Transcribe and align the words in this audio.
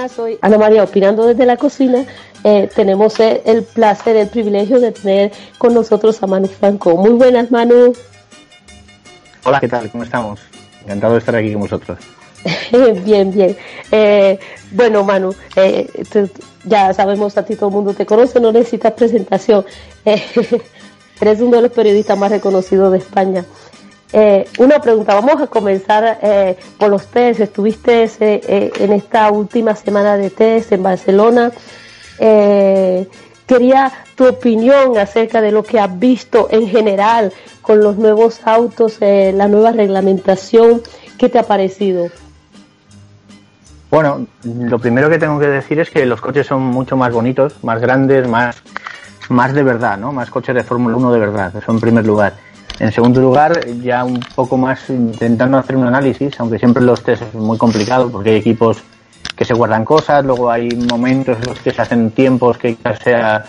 Buenas, 0.00 0.16
soy 0.16 0.38
Ana 0.40 0.56
María 0.56 0.82
opinando 0.82 1.26
desde 1.26 1.44
la 1.44 1.58
cocina. 1.58 2.06
Eh, 2.42 2.70
tenemos 2.74 3.20
el, 3.20 3.64
placer, 3.64 4.16
el 4.16 4.28
privilegio 4.28 4.80
de 4.80 4.92
tener 4.92 5.32
con 5.58 5.74
nosotros 5.74 6.22
a 6.22 6.26
Manu 6.26 6.46
Franco. 6.46 6.96
Muy 6.96 7.10
buenas, 7.10 7.50
Manu. 7.50 7.92
Hola, 9.44 9.60
¿qué 9.60 9.68
tal? 9.68 9.90
¿Cómo 9.90 10.04
estamos? 10.04 10.40
Encantado 10.84 11.12
de 11.12 11.18
estar 11.18 11.36
aquí 11.36 11.52
con 11.52 11.60
vosotros. 11.60 11.98
bien, 13.04 13.30
bien. 13.30 13.54
Eh, 13.92 14.38
bueno, 14.70 15.04
Manu, 15.04 15.34
eh, 15.56 15.86
ya 16.64 16.94
sabemos, 16.94 17.36
a 17.36 17.44
ti 17.44 17.54
todo 17.54 17.68
el 17.68 17.74
mundo 17.74 17.92
te 17.92 18.06
conoce, 18.06 18.40
no 18.40 18.52
necesitas 18.52 18.94
presentación. 18.94 19.66
eres 21.20 21.40
uno 21.42 21.56
de 21.56 21.62
los 21.62 21.72
periodistas 21.72 22.16
más 22.16 22.30
reconocidos 22.30 22.90
de 22.90 22.98
España. 22.98 23.44
Eh, 24.12 24.48
una 24.58 24.80
pregunta, 24.80 25.14
vamos 25.14 25.40
a 25.40 25.46
comenzar 25.46 26.18
eh, 26.22 26.56
por 26.78 26.90
los 26.90 27.06
test. 27.06 27.40
Estuviste 27.40 28.10
eh, 28.20 28.72
en 28.78 28.92
esta 28.92 29.30
última 29.30 29.76
semana 29.76 30.16
de 30.16 30.30
test 30.30 30.72
en 30.72 30.82
Barcelona. 30.82 31.52
quería 32.18 33.92
tu 34.14 34.28
opinión 34.28 34.96
acerca 34.98 35.40
de 35.40 35.52
lo 35.52 35.62
que 35.62 35.80
has 35.80 35.98
visto 35.98 36.48
en 36.50 36.68
general 36.68 37.32
con 37.62 37.80
los 37.80 37.96
nuevos 37.96 38.40
autos, 38.44 38.98
la 39.00 39.48
nueva 39.48 39.72
reglamentación. 39.72 40.82
¿Qué 41.18 41.28
te 41.28 41.38
ha 41.38 41.42
parecido? 41.42 42.08
Bueno, 43.90 44.26
lo 44.44 44.78
primero 44.78 45.10
que 45.10 45.18
tengo 45.18 45.40
que 45.40 45.48
decir 45.48 45.80
es 45.80 45.90
que 45.90 46.06
los 46.06 46.20
coches 46.20 46.46
son 46.46 46.62
mucho 46.62 46.96
más 46.96 47.12
bonitos, 47.12 47.62
más 47.64 47.80
grandes, 47.80 48.28
más, 48.28 48.62
más 49.28 49.52
de 49.52 49.64
verdad, 49.64 49.98
¿no? 49.98 50.12
Más 50.12 50.30
coches 50.30 50.54
de 50.54 50.62
Fórmula 50.62 50.96
1 50.96 51.12
de 51.12 51.18
verdad, 51.18 51.52
eso 51.56 51.72
en 51.72 51.80
primer 51.80 52.06
lugar. 52.06 52.34
En 52.80 52.90
segundo 52.92 53.20
lugar, 53.20 53.66
ya 53.82 54.04
un 54.04 54.20
poco 54.34 54.56
más 54.56 54.88
intentando 54.88 55.58
hacer 55.58 55.76
un 55.76 55.86
análisis, 55.86 56.40
aunque 56.40 56.58
siempre 56.58 56.82
los 56.82 57.02
test 57.02 57.22
es 57.22 57.34
muy 57.34 57.58
complicado 57.58 58.10
porque 58.10 58.30
hay 58.30 58.36
equipos 58.36 58.82
que 59.36 59.44
se 59.44 59.52
guardan 59.52 59.84
cosas, 59.84 60.24
luego 60.24 60.50
hay 60.50 60.70
momentos 60.90 61.36
en 61.42 61.44
los 61.44 61.60
que 61.60 61.72
se 61.72 61.82
hacen 61.82 62.10
tiempos 62.10 62.56
que 62.56 62.78
sea 63.04 63.44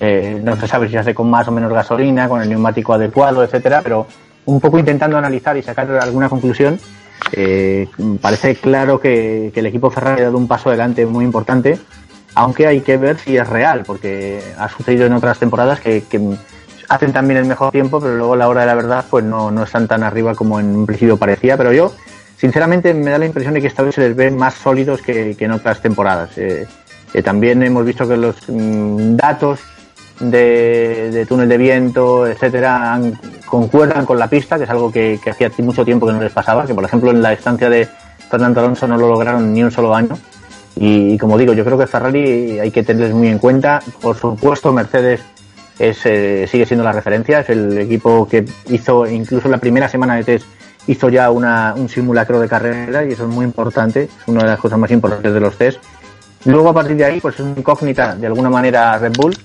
eh, 0.00 0.40
no 0.42 0.56
se 0.56 0.66
sabe 0.66 0.86
si 0.86 0.92
se 0.92 0.98
hace 0.98 1.14
con 1.14 1.28
más 1.28 1.46
o 1.46 1.52
menos 1.52 1.70
gasolina, 1.70 2.26
con 2.26 2.40
el 2.40 2.48
neumático 2.48 2.94
adecuado, 2.94 3.44
etcétera, 3.44 3.82
pero 3.82 4.06
un 4.46 4.58
poco 4.58 4.78
intentando 4.78 5.18
analizar 5.18 5.58
y 5.58 5.62
sacar 5.62 5.90
alguna 6.00 6.30
conclusión, 6.30 6.80
eh, 7.32 7.86
parece 8.18 8.54
claro 8.56 8.98
que, 8.98 9.52
el 9.54 9.66
equipo 9.66 9.90
Ferrari 9.90 10.22
ha 10.22 10.24
dado 10.24 10.38
un 10.38 10.48
paso 10.48 10.70
adelante 10.70 11.04
muy 11.04 11.26
importante, 11.26 11.78
aunque 12.34 12.66
hay 12.66 12.80
que 12.80 12.96
ver 12.96 13.18
si 13.18 13.36
es 13.36 13.46
real, 13.46 13.82
porque 13.86 14.40
ha 14.56 14.70
sucedido 14.70 15.04
en 15.04 15.12
otras 15.12 15.38
temporadas 15.38 15.80
que 15.80 16.02
hacen 16.90 17.12
también 17.12 17.38
el 17.38 17.46
mejor 17.46 17.70
tiempo, 17.70 18.00
pero 18.00 18.16
luego 18.16 18.34
a 18.34 18.36
la 18.36 18.48
hora 18.48 18.62
de 18.62 18.66
la 18.66 18.74
verdad 18.74 19.04
pues 19.08 19.24
no, 19.24 19.50
no 19.52 19.62
están 19.62 19.86
tan 19.86 20.02
arriba 20.02 20.34
como 20.34 20.58
en 20.58 20.74
un 20.74 20.86
principio 20.86 21.16
parecía. 21.16 21.56
Pero 21.56 21.72
yo, 21.72 21.94
sinceramente, 22.36 22.92
me 22.92 23.12
da 23.12 23.18
la 23.18 23.26
impresión 23.26 23.54
de 23.54 23.60
que 23.60 23.68
esta 23.68 23.84
vez 23.84 23.94
se 23.94 24.00
les 24.00 24.16
ve 24.16 24.32
más 24.32 24.54
sólidos 24.54 25.00
que, 25.00 25.36
en 25.38 25.52
otras 25.52 25.80
temporadas. 25.80 26.36
Eh, 26.36 26.66
eh, 27.14 27.22
también 27.22 27.62
hemos 27.62 27.86
visto 27.86 28.08
que 28.08 28.16
los 28.16 28.36
mm, 28.48 29.14
datos 29.14 29.60
de, 30.18 31.24
túnel 31.28 31.48
de 31.48 31.58
viento, 31.58 32.26
etcétera, 32.26 33.00
concuerdan 33.46 34.04
con 34.04 34.18
la 34.18 34.26
pista, 34.26 34.58
que 34.58 34.64
es 34.64 34.70
algo 34.70 34.90
que, 34.90 35.20
que 35.22 35.30
hacía 35.30 35.48
mucho 35.58 35.84
tiempo 35.84 36.08
que 36.08 36.12
no 36.12 36.20
les 36.20 36.32
pasaba, 36.32 36.66
que 36.66 36.74
por 36.74 36.84
ejemplo 36.84 37.12
en 37.12 37.22
la 37.22 37.32
estancia 37.32 37.70
de 37.70 37.88
Fernando 38.28 38.60
Alonso 38.60 38.88
no 38.88 38.96
lo 38.96 39.08
lograron 39.08 39.52
ni 39.52 39.62
un 39.62 39.70
solo 39.70 39.94
año. 39.94 40.18
Y, 40.74 41.14
y 41.14 41.18
como 41.18 41.38
digo, 41.38 41.52
yo 41.52 41.64
creo 41.64 41.78
que 41.78 41.86
Ferrari 41.86 42.58
hay 42.58 42.70
que 42.72 42.82
tenerles 42.82 43.14
muy 43.14 43.28
en 43.28 43.38
cuenta. 43.38 43.80
Por 44.00 44.16
supuesto, 44.16 44.72
Mercedes 44.72 45.20
eh, 45.80 46.46
sigue 46.50 46.66
siendo 46.66 46.84
la 46.84 46.92
referencia, 46.92 47.40
es 47.40 47.48
el 47.48 47.78
equipo 47.78 48.28
que 48.28 48.44
hizo 48.68 49.06
incluso 49.06 49.48
la 49.48 49.58
primera 49.58 49.88
semana 49.88 50.16
de 50.16 50.24
test 50.24 50.46
hizo 50.86 51.08
ya 51.08 51.30
una, 51.30 51.74
un 51.76 51.88
simulacro 51.88 52.40
de 52.40 52.48
carrera 52.48 53.04
y 53.04 53.12
eso 53.12 53.24
es 53.24 53.30
muy 53.30 53.44
importante, 53.44 54.04
es 54.04 54.28
una 54.28 54.42
de 54.42 54.48
las 54.50 54.58
cosas 54.58 54.78
más 54.78 54.90
importantes 54.90 55.32
de 55.32 55.40
los 55.40 55.56
test. 55.56 55.80
Luego 56.44 56.70
a 56.70 56.74
partir 56.74 56.96
de 56.96 57.04
ahí 57.04 57.20
pues 57.20 57.34
es 57.34 57.40
una 57.40 57.58
incógnita 57.58 58.14
de 58.14 58.26
alguna 58.26 58.50
manera 58.50 58.98
Red 58.98 59.12
Bull 59.16 59.36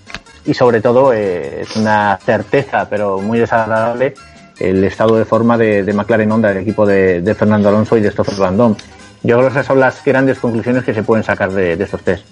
y 0.45 0.53
sobre 0.53 0.81
todo 0.81 1.13
eh, 1.13 1.61
es 1.61 1.75
una 1.75 2.17
certeza 2.23 2.87
pero 2.89 3.19
muy 3.19 3.39
desagradable 3.39 4.13
el 4.59 4.83
estado 4.83 5.17
de 5.17 5.25
forma 5.25 5.57
de, 5.57 5.83
de 5.83 5.93
McLaren 5.93 6.31
Honda, 6.31 6.51
el 6.51 6.57
equipo 6.57 6.85
de, 6.85 7.35
Fernando 7.37 7.69
Alonso 7.69 7.97
y 7.97 8.01
de 8.01 8.11
Stoffel 8.11 8.39
Van 8.39 8.57
Yo 8.57 8.75
creo 9.23 9.41
que 9.41 9.47
esas 9.47 9.65
son 9.65 9.79
las 9.79 10.03
grandes 10.03 10.39
conclusiones 10.39 10.83
que 10.83 10.93
se 10.93 11.03
pueden 11.03 11.23
sacar 11.23 11.51
de, 11.51 11.75
de 11.75 11.83
estos 11.83 12.01
test. 12.01 12.25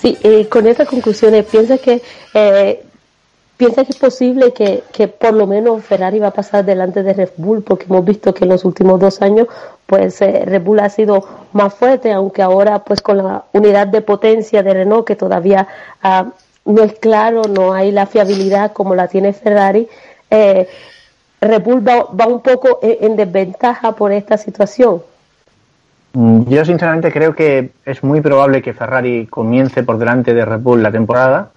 Sí, 0.00 0.16
eh, 0.22 0.48
con 0.48 0.66
estas 0.66 0.88
conclusiones, 0.88 1.44
¿piensa 1.44 1.76
que, 1.76 2.00
eh, 2.32 2.82
piensa 3.58 3.84
que 3.84 3.90
es 3.90 3.98
posible 3.98 4.54
que, 4.54 4.82
que, 4.92 5.08
por 5.08 5.34
lo 5.34 5.46
menos 5.46 5.84
Ferrari 5.84 6.18
va 6.18 6.28
a 6.28 6.32
pasar 6.32 6.64
delante 6.64 7.02
de 7.02 7.12
Red 7.12 7.30
Bull? 7.36 7.62
Porque 7.62 7.84
hemos 7.84 8.02
visto 8.06 8.32
que 8.32 8.44
en 8.44 8.50
los 8.50 8.64
últimos 8.64 8.98
dos 8.98 9.20
años, 9.20 9.48
pues 9.84 10.22
eh, 10.22 10.44
Red 10.46 10.62
Bull 10.62 10.80
ha 10.80 10.88
sido 10.88 11.26
más 11.52 11.74
fuerte, 11.74 12.12
aunque 12.12 12.40
ahora, 12.40 12.78
pues 12.82 13.02
con 13.02 13.18
la 13.18 13.44
unidad 13.52 13.88
de 13.88 14.00
potencia 14.00 14.62
de 14.62 14.72
Renault, 14.72 15.06
que 15.06 15.16
todavía 15.16 15.68
ah, 16.02 16.32
no 16.64 16.82
es 16.82 16.94
claro, 16.94 17.42
no 17.42 17.74
hay 17.74 17.92
la 17.92 18.06
fiabilidad 18.06 18.72
como 18.72 18.94
la 18.94 19.08
tiene 19.08 19.34
Ferrari, 19.34 19.86
eh, 20.30 20.66
Red 21.42 21.62
Bull 21.62 21.86
va, 21.86 22.04
va 22.04 22.26
un 22.26 22.40
poco 22.40 22.78
en 22.82 23.16
desventaja 23.16 23.92
por 23.92 24.12
esta 24.12 24.38
situación. 24.38 25.02
Mm, 26.12 26.42
yo 26.48 26.64
sinceramente 26.64 27.12
creo 27.12 27.34
que 27.34 27.70
es 27.84 28.02
muy 28.02 28.20
probable 28.20 28.62
que 28.62 28.74
Ferrari 28.74 29.26
comience 29.26 29.82
por 29.82 29.98
delante 29.98 30.34
de 30.34 30.44
Red 30.44 30.60
Bull 30.60 30.82
la 30.82 30.90
temporada, 30.90 31.50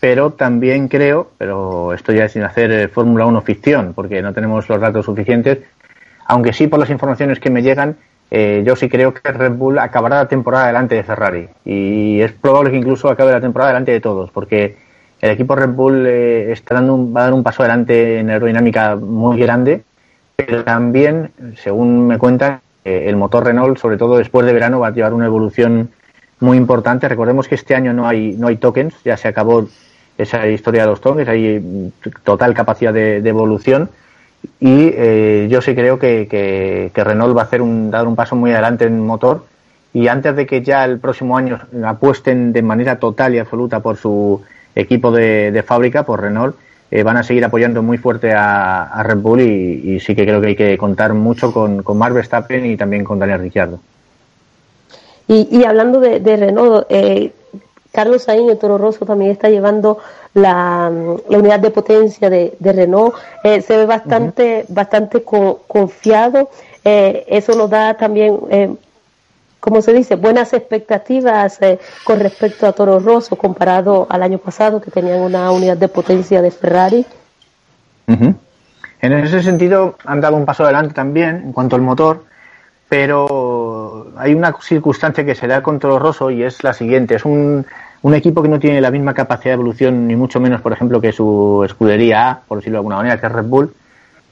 pero 0.00 0.32
también 0.32 0.88
creo, 0.88 1.30
pero 1.38 1.92
esto 1.94 2.12
ya 2.12 2.26
es 2.26 2.32
sin 2.32 2.42
hacer 2.42 2.70
eh, 2.70 2.88
Fórmula 2.88 3.26
1 3.26 3.40
ficción, 3.42 3.94
porque 3.94 4.22
no 4.22 4.32
tenemos 4.34 4.68
los 4.68 4.80
datos 4.80 5.06
suficientes, 5.06 5.58
aunque 6.26 6.52
sí 6.52 6.66
por 6.66 6.78
las 6.78 6.90
informaciones 6.90 7.40
que 7.40 7.50
me 7.50 7.62
llegan, 7.62 7.96
eh, 8.30 8.62
yo 8.66 8.76
sí 8.76 8.90
creo 8.90 9.14
que 9.14 9.32
Red 9.32 9.52
Bull 9.52 9.78
acabará 9.78 10.16
la 10.16 10.28
temporada 10.28 10.66
delante 10.66 10.94
de 10.94 11.02
Ferrari 11.02 11.48
y 11.64 12.20
es 12.20 12.32
probable 12.32 12.70
que 12.70 12.76
incluso 12.76 13.08
acabe 13.08 13.32
la 13.32 13.40
temporada 13.40 13.70
delante 13.70 13.92
de 13.92 14.00
todos, 14.00 14.30
porque 14.30 14.76
el 15.22 15.30
equipo 15.30 15.56
Red 15.56 15.70
Bull 15.70 16.06
eh, 16.06 16.52
está 16.52 16.74
dando 16.74 17.10
va 17.10 17.22
a 17.22 17.24
dar 17.24 17.32
un 17.32 17.42
paso 17.42 17.62
adelante 17.62 18.18
en 18.18 18.28
aerodinámica 18.28 18.96
muy 18.96 19.38
grande, 19.38 19.82
pero 20.36 20.62
también, 20.62 21.32
según 21.56 22.06
me 22.06 22.18
cuentan, 22.18 22.60
el 23.08 23.16
motor 23.16 23.44
Renault, 23.44 23.78
sobre 23.78 23.96
todo 23.96 24.18
después 24.18 24.46
de 24.46 24.52
verano, 24.52 24.80
va 24.80 24.88
a 24.88 24.92
llevar 24.92 25.14
una 25.14 25.26
evolución 25.26 25.90
muy 26.40 26.56
importante. 26.56 27.08
Recordemos 27.08 27.48
que 27.48 27.54
este 27.54 27.74
año 27.74 27.92
no 27.92 28.06
hay, 28.06 28.34
no 28.36 28.48
hay 28.48 28.56
tokens, 28.56 28.94
ya 29.04 29.16
se 29.16 29.28
acabó 29.28 29.68
esa 30.16 30.46
historia 30.48 30.82
de 30.82 30.88
los 30.88 31.00
tokens, 31.00 31.28
hay 31.28 31.92
total 32.24 32.54
capacidad 32.54 32.92
de, 32.92 33.18
evolución 33.18 33.90
y 34.60 34.90
eh, 34.94 35.48
yo 35.50 35.60
sí 35.60 35.74
creo 35.74 35.98
que, 35.98 36.90
Renault 36.94 37.36
va 37.36 37.42
a 37.42 37.44
hacer 37.44 37.62
un, 37.62 37.90
dar 37.90 38.06
un 38.06 38.16
paso 38.16 38.36
muy 38.36 38.52
adelante 38.52 38.84
en 38.84 39.04
motor 39.04 39.44
y 39.92 40.08
antes 40.08 40.34
de 40.36 40.46
que 40.46 40.62
ya 40.62 40.84
el 40.84 40.98
próximo 40.98 41.36
año 41.36 41.60
apuesten 41.84 42.52
de 42.52 42.62
manera 42.62 42.98
total 42.98 43.34
y 43.34 43.38
absoluta 43.38 43.80
por 43.80 43.96
su 43.96 44.42
equipo 44.74 45.10
de 45.10 45.64
fábrica, 45.66 46.04
por 46.04 46.20
Renault, 46.20 46.56
eh, 46.90 47.02
van 47.02 47.16
a 47.18 47.22
seguir 47.22 47.44
apoyando 47.44 47.82
muy 47.82 47.98
fuerte 47.98 48.32
a, 48.34 49.02
Red 49.02 49.18
Bull 49.18 49.40
y, 49.40 50.00
sí 50.00 50.14
que 50.14 50.24
creo 50.24 50.40
que 50.40 50.48
hay 50.48 50.56
que 50.56 50.78
contar 50.78 51.14
mucho 51.14 51.52
con, 51.52 51.82
con 51.82 51.98
Mark 51.98 52.14
Verstappen 52.14 52.64
y 52.66 52.76
también 52.76 53.04
con 53.04 53.18
Daniel 53.18 53.40
Ricciardo. 53.40 53.78
Y, 55.26 55.62
hablando 55.64 56.00
de, 56.00 56.36
Renault, 56.36 56.86
eh, 56.88 57.32
Carlos 57.92 58.22
Sainz, 58.22 58.50
el 58.50 58.56
Toro 58.56 58.78
Rosso, 58.78 59.04
también 59.04 59.30
está 59.30 59.50
llevando 59.50 59.98
la, 60.32 60.90
unidad 61.28 61.60
de 61.60 61.70
potencia 61.70 62.30
de, 62.30 62.56
Renault. 62.60 63.14
Eh, 63.44 63.60
se 63.60 63.76
ve 63.76 63.84
bastante, 63.84 64.64
bastante 64.68 65.22
confiado. 65.22 66.48
eso 66.82 67.54
nos 67.54 67.68
da 67.68 67.92
también 67.92 68.38
como 69.60 69.82
se 69.82 69.92
dice, 69.92 70.16
buenas 70.16 70.52
expectativas 70.52 71.60
eh, 71.62 71.78
con 72.04 72.20
respecto 72.20 72.66
a 72.66 72.72
Toro 72.72 73.00
Rosso 73.00 73.36
comparado 73.36 74.06
al 74.08 74.22
año 74.22 74.38
pasado 74.38 74.80
que 74.80 74.90
tenían 74.90 75.20
una 75.20 75.50
unidad 75.50 75.76
de 75.76 75.88
potencia 75.88 76.40
de 76.42 76.50
Ferrari. 76.50 77.04
En 79.00 79.12
ese 79.12 79.42
sentido 79.42 79.96
han 80.04 80.20
dado 80.20 80.36
un 80.36 80.46
paso 80.46 80.64
adelante 80.64 80.94
también 80.94 81.42
en 81.44 81.52
cuanto 81.52 81.76
al 81.76 81.82
motor, 81.82 82.24
pero 82.88 84.12
hay 84.16 84.34
una 84.34 84.54
circunstancia 84.60 85.24
que 85.24 85.34
se 85.34 85.46
da 85.46 85.62
con 85.62 85.78
Toro 85.78 85.98
Rosso 85.98 86.30
y 86.30 86.42
es 86.42 86.64
la 86.64 86.72
siguiente, 86.72 87.16
es 87.16 87.24
un, 87.24 87.66
un 88.02 88.14
equipo 88.14 88.42
que 88.42 88.48
no 88.48 88.58
tiene 88.58 88.80
la 88.80 88.90
misma 88.90 89.12
capacidad 89.14 89.50
de 89.50 89.54
evolución 89.54 90.06
ni 90.06 90.16
mucho 90.16 90.40
menos, 90.40 90.60
por 90.60 90.72
ejemplo, 90.72 91.00
que 91.00 91.12
su 91.12 91.62
escudería 91.64 92.30
A, 92.30 92.40
por 92.40 92.58
decirlo 92.58 92.76
de 92.76 92.78
alguna 92.78 92.96
manera, 92.96 93.20
que 93.20 93.26
es 93.26 93.32
Red 93.32 93.44
Bull, 93.44 93.72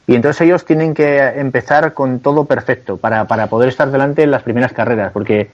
y 0.06 0.14
entonces 0.14 0.42
ellos 0.42 0.64
tienen 0.64 0.94
que 0.94 1.18
empezar 1.18 1.92
con 1.92 2.20
todo 2.20 2.44
perfecto 2.44 2.96
para, 2.96 3.26
para 3.26 3.48
poder 3.48 3.68
estar 3.68 3.90
delante 3.90 4.22
en 4.22 4.30
las 4.30 4.42
primeras 4.42 4.72
carreras, 4.72 5.12
porque 5.12 5.50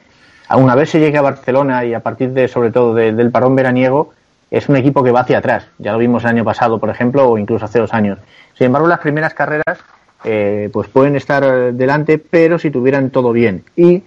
una 0.56 0.74
vez 0.74 0.90
se 0.90 1.00
llegue 1.00 1.18
a 1.18 1.22
Barcelona 1.22 1.84
y 1.84 1.94
a 1.94 2.00
partir 2.00 2.30
de, 2.30 2.48
sobre 2.48 2.70
todo, 2.70 2.94
del 2.94 3.30
parón 3.30 3.56
veraniego, 3.56 4.12
es 4.50 4.68
un 4.68 4.76
equipo 4.76 5.02
que 5.02 5.10
va 5.10 5.20
hacia 5.20 5.38
atrás. 5.38 5.66
Ya 5.78 5.92
lo 5.92 5.98
vimos 5.98 6.24
el 6.24 6.30
año 6.30 6.44
pasado, 6.44 6.78
por 6.78 6.90
ejemplo, 6.90 7.30
o 7.30 7.38
incluso 7.38 7.64
hace 7.64 7.78
dos 7.78 7.94
años. 7.94 8.18
Sin 8.54 8.66
embargo, 8.66 8.86
las 8.86 8.98
primeras 8.98 9.32
carreras, 9.32 9.78
eh, 10.24 10.68
pues 10.72 10.88
pueden 10.88 11.16
estar 11.16 11.72
delante, 11.72 12.18
pero 12.18 12.58
si 12.58 12.70
tuvieran 12.70 13.08
todo 13.08 13.32
bien. 13.32 13.64
Y, 13.76 14.02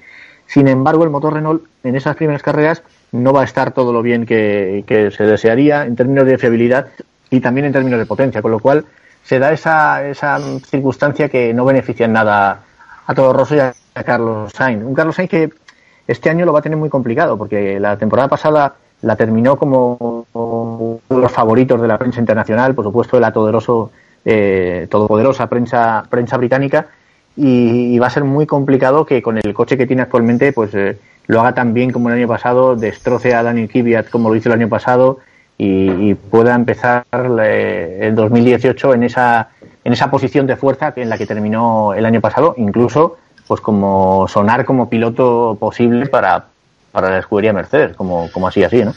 sin 0.45 0.68
embargo, 0.68 1.03
el 1.03 1.09
motor 1.09 1.33
Renault 1.33 1.63
en 1.83 1.95
esas 1.95 2.15
primeras 2.15 2.44
carreras 2.44 2.83
no 3.12 3.33
va 3.33 3.42
a 3.42 3.45
estar 3.45 3.71
todo 3.71 3.92
lo 3.92 4.03
bien 4.03 4.27
que, 4.27 4.83
que 4.86 5.09
se 5.09 5.24
desearía 5.24 5.86
en 5.86 5.95
términos 5.95 6.27
de 6.27 6.38
fiabilidad 6.38 6.88
y 7.31 7.39
también 7.39 7.65
en 7.65 7.74
términos 7.74 7.97
de 7.97 8.06
potencia, 8.06 8.44
con 8.44 8.51
lo 8.51 8.59
cual 8.59 8.86
se 9.25 9.39
da 9.39 9.51
esa, 9.51 10.07
esa 10.07 10.39
circunstancia 10.69 11.30
que 11.30 11.54
no 11.54 11.66
beneficia 11.66 12.06
en 12.06 12.13
nada 12.13 12.60
a 13.07 13.16
todo 13.16 13.33
Rosso 13.33 13.56
y 13.56 13.60
a 13.60 13.74
Carlos 14.06 14.51
Sainz. 14.54 14.83
Un 14.83 14.94
Carlos 14.94 15.16
Sainz 15.16 15.31
que 15.31 15.50
este 16.07 16.30
año 16.30 16.45
lo 16.45 16.54
va 16.54 16.60
a 16.60 16.62
tener 16.62 16.77
muy 16.77 16.89
complicado, 16.89 17.38
porque 17.38 17.80
la 17.80 17.98
temporada 17.98 18.30
pasada 18.30 18.75
la 19.01 19.16
terminó 19.16 19.56
como 19.57 20.27
uno 20.33 21.00
de 21.10 21.18
los 21.18 21.31
favoritos 21.31 21.81
de 21.81 21.88
la 21.88 21.98
prensa 21.98 22.19
internacional, 22.19 22.75
por 22.75 22.86
supuesto 22.86 23.18
de 23.18 23.22
la 23.22 23.33
eh, 24.25 24.88
todopoderosa 24.89 25.48
prensa, 25.48 26.06
prensa 26.07 26.38
británica, 26.38 26.88
y, 27.36 27.98
va 27.98 28.07
a 28.07 28.12
ser 28.12 28.24
muy 28.24 28.45
complicado 28.45 29.06
que 29.06 29.21
con 29.21 29.38
el 29.38 29.54
coche 29.54 29.78
que 29.78 29.88
tiene 29.88 30.04
actualmente 30.04 30.54
pues 30.54 30.74
eh, 30.74 30.98
lo 31.28 31.42
haga 31.42 31.54
tan 31.54 31.74
bien 31.74 31.92
como 31.92 32.10
el 32.10 32.16
año 32.16 32.28
pasado, 32.28 32.75
destroce 32.75 33.33
a 33.33 33.44
Daniel 33.44 33.69
Kvyat 33.69 34.10
como 34.10 34.30
lo 34.30 34.36
hizo 34.36 34.50
el 34.50 34.60
año 34.60 34.69
pasado 34.69 35.19
y, 35.57 36.13
pueda 36.16 36.54
empezar 36.54 37.06
eh, 37.42 38.00
el 38.02 38.16
2018 38.16 38.94
en 38.94 39.04
esa 39.04 39.50
en 39.86 39.94
esa 39.94 40.10
posición 40.10 40.48
de 40.48 40.56
fuerza 40.56 40.94
en 40.96 41.10
la 41.10 41.18
que 41.18 41.28
terminó 41.28 41.94
el 41.94 42.06
año 42.06 42.19
pasado, 42.19 42.56
incluso 42.57 43.18
pues 43.48 43.62
como 43.62 44.28
sonar 44.28 44.66
como 44.66 44.90
piloto 44.90 45.56
posible 45.60 46.07
para, 46.07 46.46
para 46.92 47.12
la 47.12 47.19
escudería 47.19 47.54
Mercedes, 47.54 47.96
como, 47.96 48.30
como 48.31 48.48
así 48.48 48.63
así, 48.63 48.84
¿no? 48.84 48.94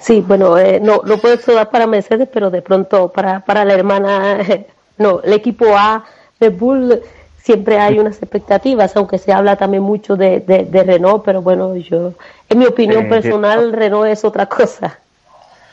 Sí, 0.00 0.22
bueno, 0.26 0.58
eh, 0.58 0.80
no, 0.80 1.00
no 1.04 1.16
puedo 1.16 1.36
dar 1.54 1.70
para 1.70 1.86
Mercedes, 1.86 2.28
pero 2.32 2.50
de 2.50 2.62
pronto 2.62 3.08
para, 3.08 3.40
para 3.40 3.64
la 3.64 3.74
hermana, 3.74 4.38
no, 4.98 5.20
el 5.22 5.32
equipo 5.32 5.66
A, 5.76 6.04
de 6.38 6.50
Bull, 6.50 7.00
siempre 7.36 7.78
hay 7.78 7.98
unas 7.98 8.18
expectativas, 8.18 8.94
aunque 8.96 9.18
se 9.18 9.32
habla 9.32 9.56
también 9.56 9.82
mucho 9.82 10.16
de, 10.16 10.40
de, 10.40 10.82
Renault, 10.82 11.24
pero 11.24 11.40
bueno, 11.40 11.74
yo, 11.76 12.12
en 12.48 12.58
mi 12.58 12.66
opinión 12.66 13.08
personal, 13.08 13.72
Renault 13.72 14.08
es 14.08 14.24
otra 14.24 14.46
cosa. 14.46 14.98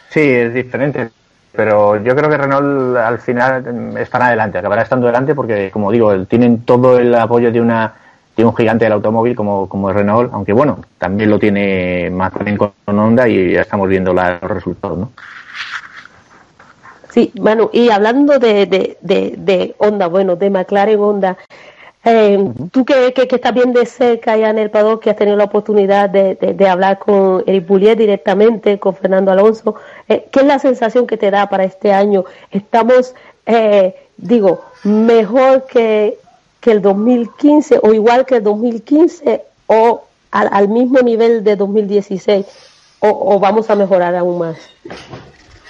Sí, 0.09 0.21
es 0.21 0.53
diferente, 0.53 1.09
pero 1.51 2.01
yo 2.01 2.15
creo 2.15 2.29
que 2.29 2.37
Renault 2.37 2.97
al 2.97 3.19
final 3.19 3.97
estará 3.97 4.27
adelante, 4.27 4.57
acabará 4.57 4.81
estando 4.81 5.07
adelante 5.07 5.35
porque, 5.35 5.71
como 5.71 5.91
digo, 5.91 6.25
tienen 6.25 6.63
todo 6.63 6.99
el 6.99 7.13
apoyo 7.15 7.51
de 7.51 7.61
una 7.61 7.93
tiene 8.35 8.49
un 8.49 8.55
gigante 8.55 8.83
del 8.85 8.93
automóvil 8.93 9.33
como, 9.33 9.69
como 9.69 9.91
Renault, 9.91 10.33
aunque 10.33 10.51
bueno, 10.51 10.79
también 10.97 11.29
lo 11.29 11.39
tiene 11.39 12.09
McLaren 12.11 12.57
con 12.57 12.73
Honda 12.85 13.27
y 13.29 13.53
ya 13.53 13.61
estamos 13.61 13.87
viendo 13.87 14.13
los 14.13 14.41
resultados, 14.41 14.97
¿no? 14.97 15.11
Sí, 17.15 17.31
Manu, 17.39 17.69
y 17.71 17.89
hablando 17.89 18.39
de, 18.39 18.65
de, 18.65 18.97
de, 19.37 19.75
Honda, 19.77 20.07
bueno, 20.07 20.35
de 20.35 20.49
McLaren 20.49 20.99
Honda, 20.99 21.37
eh, 22.07 22.37
tú 22.71 22.85
que, 22.85 23.13
que, 23.13 23.35
estás 23.35 23.53
bien 23.53 23.73
de 23.73 23.83
cerca 23.87 24.37
ya 24.37 24.51
en 24.51 24.59
el 24.59 24.69
paddock, 24.69 25.01
que 25.01 25.09
has 25.09 25.15
tenido 25.15 25.35
la 25.37 25.45
oportunidad 25.45 26.07
de, 26.07 26.35
de 26.35 26.69
hablar 26.69 26.99
con 26.99 27.43
Eric 27.47 27.65
Boulier 27.65 27.97
directamente, 27.97 28.77
con 28.77 28.95
Fernando 28.95 29.31
Alonso, 29.31 29.73
eh, 30.07 30.27
¿qué 30.31 30.41
es 30.41 30.45
la 30.45 30.59
sensación 30.59 31.07
que 31.07 31.17
te 31.17 31.31
da 31.31 31.49
para 31.49 31.63
este 31.63 31.91
año? 31.91 32.23
Estamos, 32.51 33.15
eh, 33.47 33.95
digo, 34.17 34.65
mejor 34.83 35.65
que, 35.65 36.19
que 36.59 36.73
el 36.73 36.83
2015 36.83 37.79
o 37.81 37.91
igual 37.91 38.27
que 38.27 38.35
el 38.35 38.43
2015 38.43 39.41
o 39.65 40.03
al, 40.29 40.69
mismo 40.69 40.99
nivel 40.99 41.43
de 41.43 41.55
2016 41.55 42.45
o, 42.99 43.39
vamos 43.39 43.69
a 43.71 43.75
mejorar 43.75 44.15
aún 44.15 44.37
más? 44.37 44.57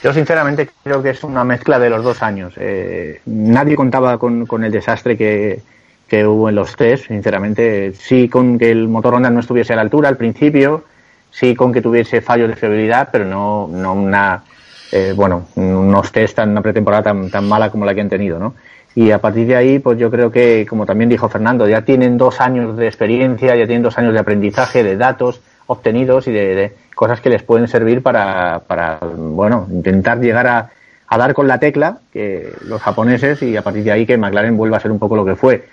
Yo 0.03 0.13
sinceramente 0.13 0.69
creo 0.83 1.01
que 1.01 1.11
es 1.11 1.23
una 1.23 1.45
mezcla 1.45 1.79
de 1.79 1.89
los 1.89 2.03
dos 2.03 2.21
años. 2.21 2.53
Eh, 2.57 3.21
nadie 3.25 3.75
contaba 3.75 4.17
con, 4.17 4.45
con 4.45 4.63
el 4.65 4.71
desastre 4.71 5.17
que, 5.17 5.61
que, 6.07 6.25
hubo 6.25 6.49
en 6.49 6.55
los 6.55 6.75
test, 6.75 7.07
sinceramente. 7.07 7.93
Sí 7.93 8.29
con 8.29 8.57
que 8.57 8.71
el 8.71 8.87
motor 8.87 9.15
Honda 9.15 9.29
no 9.29 9.39
estuviese 9.39 9.73
a 9.73 9.75
la 9.75 9.81
altura 9.81 10.09
al 10.09 10.17
principio, 10.17 10.83
sí 11.31 11.55
con 11.55 11.73
que 11.73 11.81
tuviese 11.81 12.21
fallos 12.21 12.49
de 12.49 12.55
fiabilidad, 12.55 13.09
pero 13.11 13.25
no, 13.25 13.67
no 13.71 13.93
una, 13.93 14.43
eh, 14.91 15.13
bueno, 15.15 15.47
unos 15.55 16.11
test 16.11 16.35
tan, 16.35 16.51
una 16.51 16.61
pretemporada 16.61 17.03
tan, 17.03 17.29
tan 17.29 17.47
mala 17.47 17.69
como 17.69 17.85
la 17.85 17.93
que 17.93 18.01
han 18.01 18.09
tenido, 18.09 18.39
¿no? 18.39 18.53
y 18.95 19.11
a 19.11 19.19
partir 19.19 19.45
de 19.45 19.57
ahí, 19.57 19.79
pues 19.79 19.99
yo 19.99 20.09
creo 20.09 20.31
que, 20.31 20.65
como 20.67 20.85
también 20.85 21.09
dijo 21.09 21.27
Fernando, 21.27 21.67
ya 21.67 21.81
tienen 21.81 22.17
dos 22.17 22.39
años 22.39 22.77
de 22.77 22.87
experiencia, 22.87 23.53
ya 23.55 23.65
tienen 23.65 23.83
dos 23.83 23.97
años 23.97 24.13
de 24.13 24.19
aprendizaje, 24.19 24.83
de 24.83 24.95
datos 24.95 25.41
obtenidos 25.67 26.27
y 26.27 26.31
de, 26.31 26.73
cosas 26.95 27.19
que 27.19 27.29
les 27.29 27.43
pueden 27.43 27.67
servir 27.67 28.01
para, 28.01 28.61
para 28.67 28.99
bueno, 29.01 29.67
intentar 29.69 30.21
llegar 30.21 30.47
a, 30.47 30.69
a, 31.07 31.17
dar 31.17 31.33
con 31.33 31.45
la 31.45 31.59
tecla 31.59 31.97
que 32.13 32.53
los 32.61 32.81
japoneses 32.81 33.41
y 33.41 33.57
a 33.57 33.61
partir 33.61 33.83
de 33.83 33.91
ahí 33.91 34.05
que 34.05 34.17
McLaren 34.17 34.55
vuelva 34.55 34.77
a 34.77 34.79
ser 34.79 34.91
un 34.91 34.99
poco 34.99 35.17
lo 35.17 35.25
que 35.25 35.35
fue. 35.35 35.65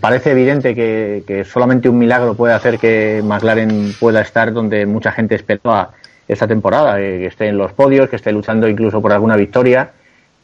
Parece 0.00 0.32
evidente 0.32 0.74
que, 0.74 1.24
que 1.26 1.44
solamente 1.44 1.88
un 1.88 1.98
milagro 1.98 2.34
puede 2.34 2.52
hacer 2.52 2.78
que 2.78 3.22
McLaren 3.24 3.94
pueda 3.98 4.20
estar 4.20 4.52
donde 4.52 4.84
mucha 4.86 5.10
gente 5.12 5.34
esperaba 5.34 5.92
esta 6.28 6.46
temporada, 6.46 6.96
que 6.96 7.26
esté 7.26 7.48
en 7.48 7.58
los 7.58 7.72
podios, 7.72 8.08
que 8.08 8.16
esté 8.16 8.30
luchando 8.30 8.68
incluso 8.68 9.00
por 9.00 9.12
alguna 9.12 9.36
victoria 9.36 9.90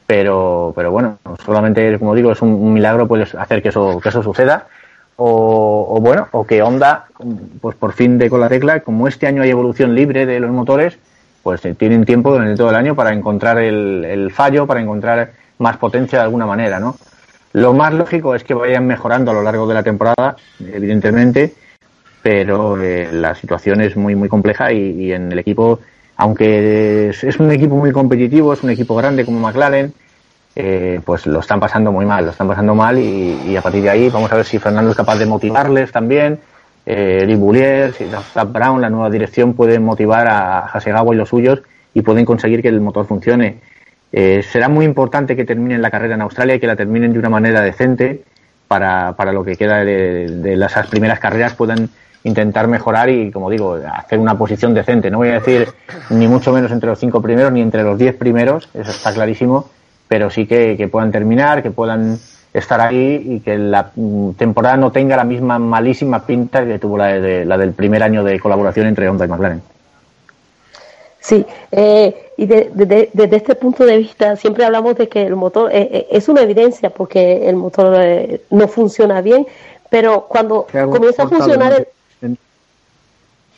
pero, 0.06 0.72
pero 0.76 0.92
bueno, 0.92 1.18
solamente, 1.44 1.98
como 1.98 2.14
digo, 2.14 2.30
es 2.32 2.40
un, 2.40 2.72
milagro 2.72 3.08
pues 3.08 3.34
hacer 3.34 3.60
que 3.60 3.70
eso, 3.70 4.00
que 4.00 4.08
eso 4.08 4.22
suceda. 4.22 4.66
O, 5.18 5.98
bueno, 6.00 6.28
o 6.32 6.46
que 6.46 6.62
Honda, 6.62 7.06
pues 7.60 7.74
por 7.74 7.94
fin 7.94 8.18
de 8.18 8.28
con 8.28 8.38
la 8.40 8.48
tecla, 8.48 8.80
como 8.80 9.08
este 9.08 9.26
año 9.26 9.42
hay 9.42 9.50
evolución 9.50 9.94
libre 9.94 10.26
de 10.26 10.40
los 10.40 10.50
motores, 10.50 10.98
pues 11.42 11.64
eh, 11.64 11.74
tienen 11.74 12.04
tiempo 12.04 12.30
durante 12.30 12.54
todo 12.54 12.68
el 12.68 12.76
año 12.76 12.94
para 12.94 13.14
encontrar 13.14 13.58
el 13.58 14.30
fallo, 14.30 14.66
para 14.66 14.80
encontrar 14.80 15.32
más 15.58 15.78
potencia 15.78 16.18
de 16.18 16.24
alguna 16.24 16.44
manera, 16.44 16.78
¿no? 16.78 16.96
Lo 17.56 17.72
más 17.72 17.94
lógico 17.94 18.34
es 18.34 18.44
que 18.44 18.54
vayan 18.54 18.86
mejorando 18.86 19.30
a 19.30 19.34
lo 19.34 19.42
largo 19.42 19.66
de 19.66 19.74
la 19.74 19.82
temporada, 19.82 20.36
evidentemente, 20.60 21.54
pero 22.22 22.80
eh, 22.82 23.08
la 23.12 23.34
situación 23.34 23.80
es 23.80 23.96
muy, 23.96 24.14
muy 24.14 24.28
compleja 24.28 24.72
y, 24.72 24.90
y 24.90 25.12
en 25.12 25.32
el 25.32 25.38
equipo 25.38 25.80
aunque 26.16 27.10
es, 27.10 27.38
un 27.38 27.50
equipo 27.50 27.76
muy 27.76 27.92
competitivo, 27.92 28.52
es 28.52 28.62
un 28.62 28.70
equipo 28.70 28.94
grande 28.96 29.24
como 29.24 29.38
McLaren, 29.38 29.92
eh, 30.54 31.00
pues 31.04 31.26
lo 31.26 31.40
están 31.40 31.60
pasando 31.60 31.92
muy 31.92 32.06
mal, 32.06 32.24
lo 32.24 32.30
están 32.30 32.48
pasando 32.48 32.74
mal 32.74 32.98
y, 32.98 33.56
a 33.56 33.60
partir 33.60 33.82
de 33.82 33.90
ahí 33.90 34.08
vamos 34.08 34.32
a 34.32 34.36
ver 34.36 34.46
si 34.46 34.58
Fernando 34.58 34.90
es 34.90 34.96
capaz 34.96 35.18
de 35.18 35.26
motivarles 35.26 35.92
también, 35.92 36.38
eh, 36.86 37.20
Eric 37.22 37.38
Boulier, 37.38 37.92
si 37.92 38.06
Brown, 38.48 38.80
la 38.80 38.88
nueva 38.88 39.10
dirección 39.10 39.52
pueden 39.52 39.84
motivar 39.84 40.26
a 40.26 40.60
Hasegawa 40.60 41.14
y 41.14 41.18
los 41.18 41.28
suyos 41.28 41.62
y 41.92 42.00
pueden 42.00 42.24
conseguir 42.24 42.62
que 42.62 42.68
el 42.68 42.80
motor 42.80 43.06
funcione. 43.06 43.60
Eh, 44.12 44.42
será 44.42 44.68
muy 44.68 44.84
importante 44.84 45.36
que 45.36 45.44
terminen 45.44 45.82
la 45.82 45.90
carrera 45.90 46.14
en 46.14 46.22
Australia 46.22 46.54
y 46.54 46.60
que 46.60 46.66
la 46.66 46.76
terminen 46.76 47.12
de 47.12 47.18
una 47.18 47.28
manera 47.28 47.60
decente 47.60 48.22
para, 48.68 49.14
para 49.16 49.32
lo 49.32 49.44
que 49.44 49.56
queda 49.56 49.84
de, 49.84 50.56
las 50.56 50.74
primeras 50.88 51.18
carreras 51.18 51.54
puedan 51.54 51.88
intentar 52.24 52.66
mejorar 52.66 53.08
y, 53.08 53.30
como 53.30 53.50
digo, 53.50 53.78
hacer 53.92 54.18
una 54.18 54.36
posición 54.36 54.74
decente. 54.74 55.10
No 55.10 55.18
voy 55.18 55.28
a 55.28 55.34
decir 55.34 55.68
ni 56.10 56.26
mucho 56.26 56.52
menos 56.52 56.72
entre 56.72 56.88
los 56.88 56.98
cinco 56.98 57.22
primeros 57.22 57.52
ni 57.52 57.60
entre 57.60 57.82
los 57.82 57.98
diez 57.98 58.16
primeros, 58.16 58.68
eso 58.74 58.90
está 58.90 59.12
clarísimo, 59.12 59.68
pero 60.08 60.30
sí 60.30 60.46
que, 60.46 60.88
puedan 60.90 61.12
terminar, 61.12 61.62
que 61.62 61.70
puedan 61.70 62.18
estar 62.52 62.80
ahí 62.80 63.22
y 63.24 63.40
que 63.40 63.58
la 63.58 63.92
temporada 64.36 64.76
no 64.76 64.90
tenga 64.90 65.16
la 65.16 65.24
misma 65.24 65.58
malísima 65.58 66.24
pinta 66.24 66.64
que 66.64 66.78
tuvo 66.78 66.96
la, 66.98 67.06
de, 67.08 67.44
la 67.44 67.58
del 67.58 67.72
primer 67.72 68.02
año 68.02 68.24
de 68.24 68.40
colaboración 68.40 68.86
entre 68.86 69.08
Honda 69.08 69.26
y 69.26 69.28
McLaren. 69.28 69.75
Sí, 71.26 71.44
eh, 71.72 72.30
y 72.36 72.46
desde 72.46 73.36
este 73.36 73.56
punto 73.56 73.84
de 73.84 73.96
vista 73.96 74.36
siempre 74.36 74.64
hablamos 74.64 74.94
de 74.94 75.08
que 75.08 75.26
el 75.26 75.34
motor 75.34 75.72
eh, 75.72 75.88
eh, 75.90 76.06
es 76.12 76.28
una 76.28 76.42
evidencia 76.42 76.90
porque 76.90 77.48
el 77.48 77.56
motor 77.56 77.98
no 78.50 78.68
funciona 78.68 79.20
bien, 79.22 79.44
pero 79.90 80.26
cuando 80.28 80.68
comienza 80.72 81.24
a 81.24 81.28
funcionar 81.28 81.84
el, 82.20 82.38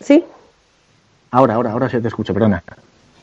¿Sí? 0.01 0.25
Ahora, 1.31 1.57
ahora, 1.57 1.73
ahora 1.73 1.91
se 1.91 2.01
te 2.01 2.09
escucha, 2.09 2.33
perdona. 2.33 2.65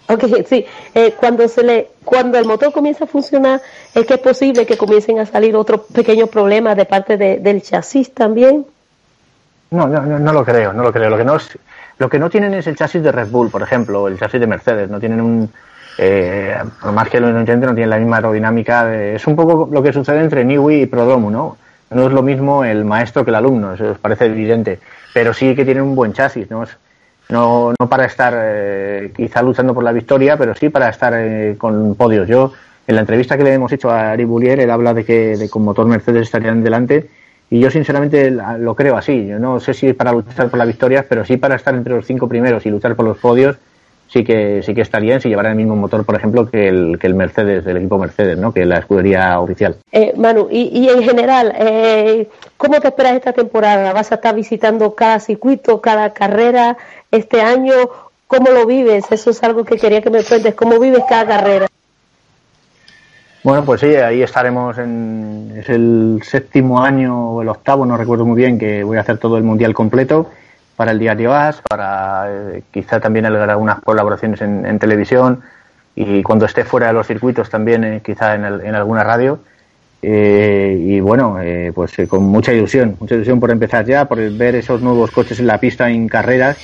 Ok, 0.09 0.25
sí. 0.47 0.63
Eh, 0.93 1.15
cuando 1.19 1.47
se 1.47 1.63
le, 1.63 1.89
cuando 2.03 2.37
el 2.37 2.45
motor 2.45 2.71
comienza 2.71 3.05
a 3.05 3.07
funcionar, 3.07 3.63
es 3.95 4.05
que 4.05 4.13
es 4.13 4.19
posible 4.19 4.67
que 4.67 4.77
comiencen 4.77 5.17
a 5.17 5.25
salir 5.25 5.55
otros 5.55 5.81
pequeños 5.91 6.29
problemas 6.29 6.77
de 6.77 6.85
parte 6.85 7.17
del 7.17 7.63
chasis 7.63 8.13
también. 8.13 8.67
No, 9.71 9.87
no, 9.87 10.01
no, 10.19 10.33
lo 10.33 10.45
creo, 10.45 10.71
no 10.71 10.83
lo 10.83 10.93
creo. 10.93 11.09
Lo 11.09 11.17
que 11.17 11.25
no 11.25 11.37
es, 11.37 11.57
lo 11.97 12.09
que 12.09 12.19
no 12.19 12.29
tienen 12.29 12.53
es 12.53 12.67
el 12.67 12.75
chasis 12.75 13.01
de 13.01 13.11
Red 13.11 13.29
Bull, 13.29 13.49
por 13.49 13.61
ejemplo, 13.61 14.07
el 14.07 14.19
chasis 14.19 14.39
de 14.39 14.47
Mercedes. 14.47 14.89
No 14.89 14.99
tienen 14.99 15.21
un, 15.21 15.49
eh, 15.97 16.55
por 16.81 16.91
más 16.91 17.09
que 17.09 17.19
lo 17.19 17.29
entienden, 17.29 17.69
no 17.69 17.75
tienen 17.75 17.89
la 17.89 17.97
misma 17.97 18.17
aerodinámica. 18.17 18.93
es 18.95 19.25
un 19.27 19.35
poco 19.35 19.69
lo 19.71 19.81
que 19.81 19.93
sucede 19.93 20.19
entre 20.19 20.43
Niwi 20.43 20.81
y 20.81 20.85
Prodromo, 20.85 21.31
¿no? 21.31 21.57
No 21.91 22.07
es 22.07 22.13
lo 22.13 22.23
mismo 22.23 22.65
el 22.65 22.83
maestro 22.83 23.23
que 23.23 23.31
el 23.31 23.35
alumno, 23.35 23.73
eso 23.73 23.91
os 23.91 23.99
parece 23.99 24.25
evidente 24.25 24.79
pero 25.15 25.33
sí 25.33 25.55
que 25.55 25.63
tienen 25.63 25.83
un 25.83 25.95
buen 25.95 26.11
chasis, 26.11 26.51
¿no? 26.51 26.65
No, 27.29 27.73
no 27.79 27.87
para 27.87 28.03
estar 28.03 28.33
eh, 28.37 29.13
quizá 29.15 29.41
luchando 29.41 29.73
por 29.73 29.81
la 29.81 29.93
victoria, 29.93 30.35
pero 30.35 30.53
sí 30.53 30.67
para 30.67 30.89
estar 30.89 31.13
eh, 31.15 31.55
con 31.57 31.95
podios. 31.95 32.27
Yo, 32.27 32.51
en 32.85 32.95
la 32.95 33.01
entrevista 33.01 33.37
que 33.37 33.45
le 33.45 33.53
hemos 33.53 33.71
hecho 33.71 33.89
a 33.89 34.11
Ari 34.11 34.25
Boulier, 34.25 34.59
él 34.59 34.69
habla 34.69 34.93
de 34.93 35.05
que 35.05 35.37
de 35.37 35.49
con 35.49 35.63
motor 35.63 35.85
Mercedes 35.85 36.23
estarían 36.23 36.61
delante, 36.61 37.09
y 37.49 37.59
yo 37.59 37.69
sinceramente 37.69 38.31
lo 38.31 38.75
creo 38.75 38.97
así. 38.97 39.27
Yo 39.27 39.39
no 39.39 39.59
sé 39.59 39.73
si 39.73 39.93
para 39.93 40.11
luchar 40.11 40.49
por 40.49 40.57
la 40.57 40.65
victoria, 40.65 41.05
pero 41.07 41.25
sí 41.25 41.37
para 41.37 41.55
estar 41.55 41.75
entre 41.75 41.93
los 41.93 42.05
cinco 42.05 42.27
primeros 42.27 42.65
y 42.65 42.69
luchar 42.69 42.95
por 42.95 43.05
los 43.05 43.17
podios, 43.17 43.57
sí 44.07 44.23
que 44.23 44.61
sí 44.63 44.73
que 44.73 44.81
estarían 44.81 45.21
si 45.21 45.29
llevara 45.29 45.49
el 45.49 45.55
mismo 45.55 45.75
motor, 45.75 46.05
por 46.05 46.15
ejemplo, 46.15 46.49
que 46.49 46.67
el, 46.67 46.97
que 46.99 47.07
el 47.07 47.15
Mercedes, 47.15 47.65
el 47.67 47.77
equipo 47.77 47.97
Mercedes, 47.97 48.37
¿no? 48.37 48.53
que 48.53 48.65
la 48.65 48.79
escudería 48.79 49.39
oficial. 49.39 49.77
Eh, 49.91 50.13
Manu, 50.15 50.47
y, 50.49 50.69
y, 50.79 50.89
en 50.89 51.03
general, 51.03 51.53
eh, 51.57 52.29
¿cómo 52.57 52.79
te 52.79 52.87
esperas 52.87 53.13
esta 53.13 53.33
temporada? 53.33 53.93
¿Vas 53.93 54.11
a 54.11 54.15
estar 54.15 54.35
visitando 54.35 54.95
cada 54.95 55.19
circuito, 55.19 55.81
cada 55.81 56.13
carrera 56.13 56.77
este 57.11 57.41
año? 57.41 57.73
¿Cómo 58.27 58.49
lo 58.49 58.65
vives? 58.65 59.05
Eso 59.11 59.29
es 59.29 59.43
algo 59.43 59.63
que 59.63 59.77
quería 59.77 60.01
que 60.01 60.09
me 60.09 60.23
cuentes. 60.23 60.55
¿Cómo 60.55 60.79
vives 60.79 61.03
cada 61.07 61.27
carrera? 61.27 61.67
Bueno, 63.45 63.63
pues 63.63 63.81
sí, 63.81 63.93
ahí 63.95 64.23
estaremos 64.23 64.75
en. 64.79 65.53
Es 65.55 65.69
el 65.69 66.19
séptimo 66.23 66.81
año 66.81 67.29
o 67.29 67.43
el 67.43 67.49
octavo, 67.49 67.85
no 67.85 67.95
recuerdo 67.95 68.25
muy 68.25 68.35
bien, 68.35 68.57
que 68.57 68.83
voy 68.83 68.97
a 68.97 69.01
hacer 69.01 69.19
todo 69.19 69.37
el 69.37 69.43
mundial 69.43 69.75
completo 69.75 70.31
para 70.75 70.89
el 70.89 70.97
diario 70.97 71.31
AS, 71.31 71.61
para 71.61 72.25
eh, 72.27 72.63
quizá 72.71 72.99
también 72.99 73.27
algunas 73.27 73.81
colaboraciones 73.81 74.41
en, 74.41 74.79
televisión 74.79 75.41
y 75.95 76.23
cuando 76.23 76.47
esté 76.47 76.65
fuera 76.65 76.87
de 76.87 76.93
los 76.93 77.05
circuitos 77.05 77.51
también, 77.51 77.83
eh, 77.83 78.01
quizá 78.03 78.33
en, 78.33 78.45
en, 78.45 78.73
alguna 78.73 79.03
radio. 79.03 79.37
Eh, 80.01 80.79
y 80.81 80.99
bueno, 80.99 81.37
pues 81.75 81.93
con 82.09 82.23
mucha 82.23 82.51
ilusión, 82.51 82.97
mucha 82.99 83.13
ilusión 83.13 83.39
por 83.39 83.51
empezar 83.51 83.85
ya, 83.85 84.05
por 84.05 84.17
ver 84.31 84.55
esos 84.55 84.81
nuevos 84.81 85.11
coches 85.11 85.39
en 85.39 85.45
la 85.45 85.59
pista 85.59 85.87
en 85.91 86.07
carreras 86.07 86.57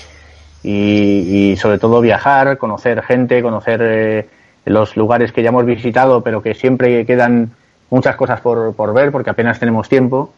y, 0.64 1.52
y 1.52 1.58
sobre 1.58 1.78
todo 1.78 2.02
viajar, 2.02 2.58
conocer 2.58 3.04
gente, 3.04 3.44
conocer 3.44 4.41
los 4.66 4.96
lugares 4.98 5.32
que 5.32 5.44
ya 5.44 5.50
hemos 5.50 5.66
visitado, 5.66 6.22
pero 6.22 6.42
que 6.42 6.54
siempre 6.54 7.06
quedan 7.06 7.52
muchas 7.90 8.16
cosas 8.16 8.42
por, 8.42 8.74
por 8.74 8.94
ver 8.94 9.12
porque 9.12 9.30
apenas 9.30 9.60
tenemos 9.60 9.90
tiempo. 9.90 10.32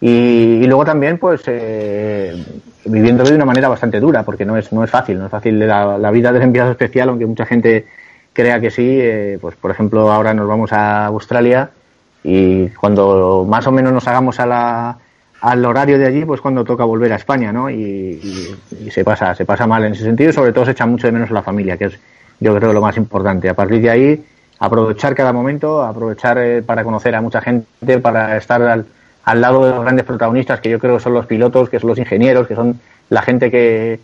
Y, 0.00 0.66
luego 0.66 0.84
también, 0.84 1.18
pues, 1.18 1.42
eh, 1.46 2.42
viviendo 2.86 3.22
de 3.22 3.34
una 3.34 3.44
manera 3.44 3.68
bastante 3.68 4.00
dura, 4.00 4.22
porque 4.22 4.46
no 4.46 4.56
es, 4.56 4.72
no 4.72 4.82
es 4.82 4.90
fácil, 4.90 5.18
no 5.18 5.26
es 5.26 5.30
fácil 5.30 5.58
la, 5.58 6.10
vida 6.10 6.32
del 6.32 6.42
enviado 6.42 6.70
especial, 6.70 7.10
aunque 7.10 7.26
mucha 7.26 7.44
gente 7.44 7.86
crea 8.32 8.60
que 8.60 8.70
sí. 8.70 8.86
Eh, 8.88 9.38
pues, 9.40 9.56
por 9.56 9.70
ejemplo, 9.70 10.10
ahora 10.10 10.32
nos 10.32 10.48
vamos 10.48 10.72
a 10.72 11.06
Australia 11.06 11.70
y 12.24 12.68
cuando 12.68 13.46
más 13.48 13.66
o 13.66 13.72
menos 13.72 13.92
nos 13.92 14.08
hagamos 14.08 14.40
a 14.40 14.46
la, 14.46 14.98
al 15.42 15.64
horario 15.64 15.98
de 15.98 16.06
allí, 16.06 16.24
pues 16.24 16.40
cuando 16.40 16.64
toca 16.64 16.84
volver 16.84 17.12
a 17.12 17.16
España, 17.16 17.52
¿no? 17.52 17.68
Y, 17.68 18.56
y, 18.70 18.90
se 18.90 19.04
pasa, 19.04 19.34
se 19.34 19.44
pasa 19.44 19.66
mal 19.66 19.84
en 19.84 19.92
ese 19.92 20.04
sentido 20.04 20.30
y 20.30 20.32
sobre 20.32 20.52
todo 20.52 20.64
se 20.64 20.70
echa 20.70 20.86
mucho 20.86 21.06
de 21.06 21.12
menos 21.12 21.30
a 21.30 21.34
la 21.34 21.42
familia, 21.42 21.76
que 21.76 21.86
es 21.86 21.98
yo 22.40 22.56
creo 22.56 22.72
lo 22.72 22.80
más 22.80 22.96
importante. 22.96 23.48
A 23.48 23.54
partir 23.54 23.80
de 23.80 23.90
ahí, 23.90 24.24
aprovechar 24.58 25.14
cada 25.14 25.32
momento, 25.32 25.82
aprovechar 25.82 26.38
eh, 26.38 26.62
para 26.62 26.82
conocer 26.82 27.14
a 27.14 27.20
mucha 27.20 27.40
gente, 27.40 27.98
para 27.98 28.36
estar 28.36 28.60
al, 28.62 28.86
al, 29.24 29.40
lado 29.40 29.64
de 29.64 29.70
los 29.70 29.82
grandes 29.82 30.04
protagonistas, 30.04 30.60
que 30.60 30.70
yo 30.70 30.78
creo 30.78 30.96
que 30.96 31.02
son 31.02 31.14
los 31.14 31.26
pilotos, 31.26 31.68
que 31.68 31.78
son 31.78 31.90
los 31.90 31.98
ingenieros, 31.98 32.46
que 32.46 32.54
son 32.54 32.80
la 33.10 33.22
gente 33.22 33.50
que, 33.50 34.00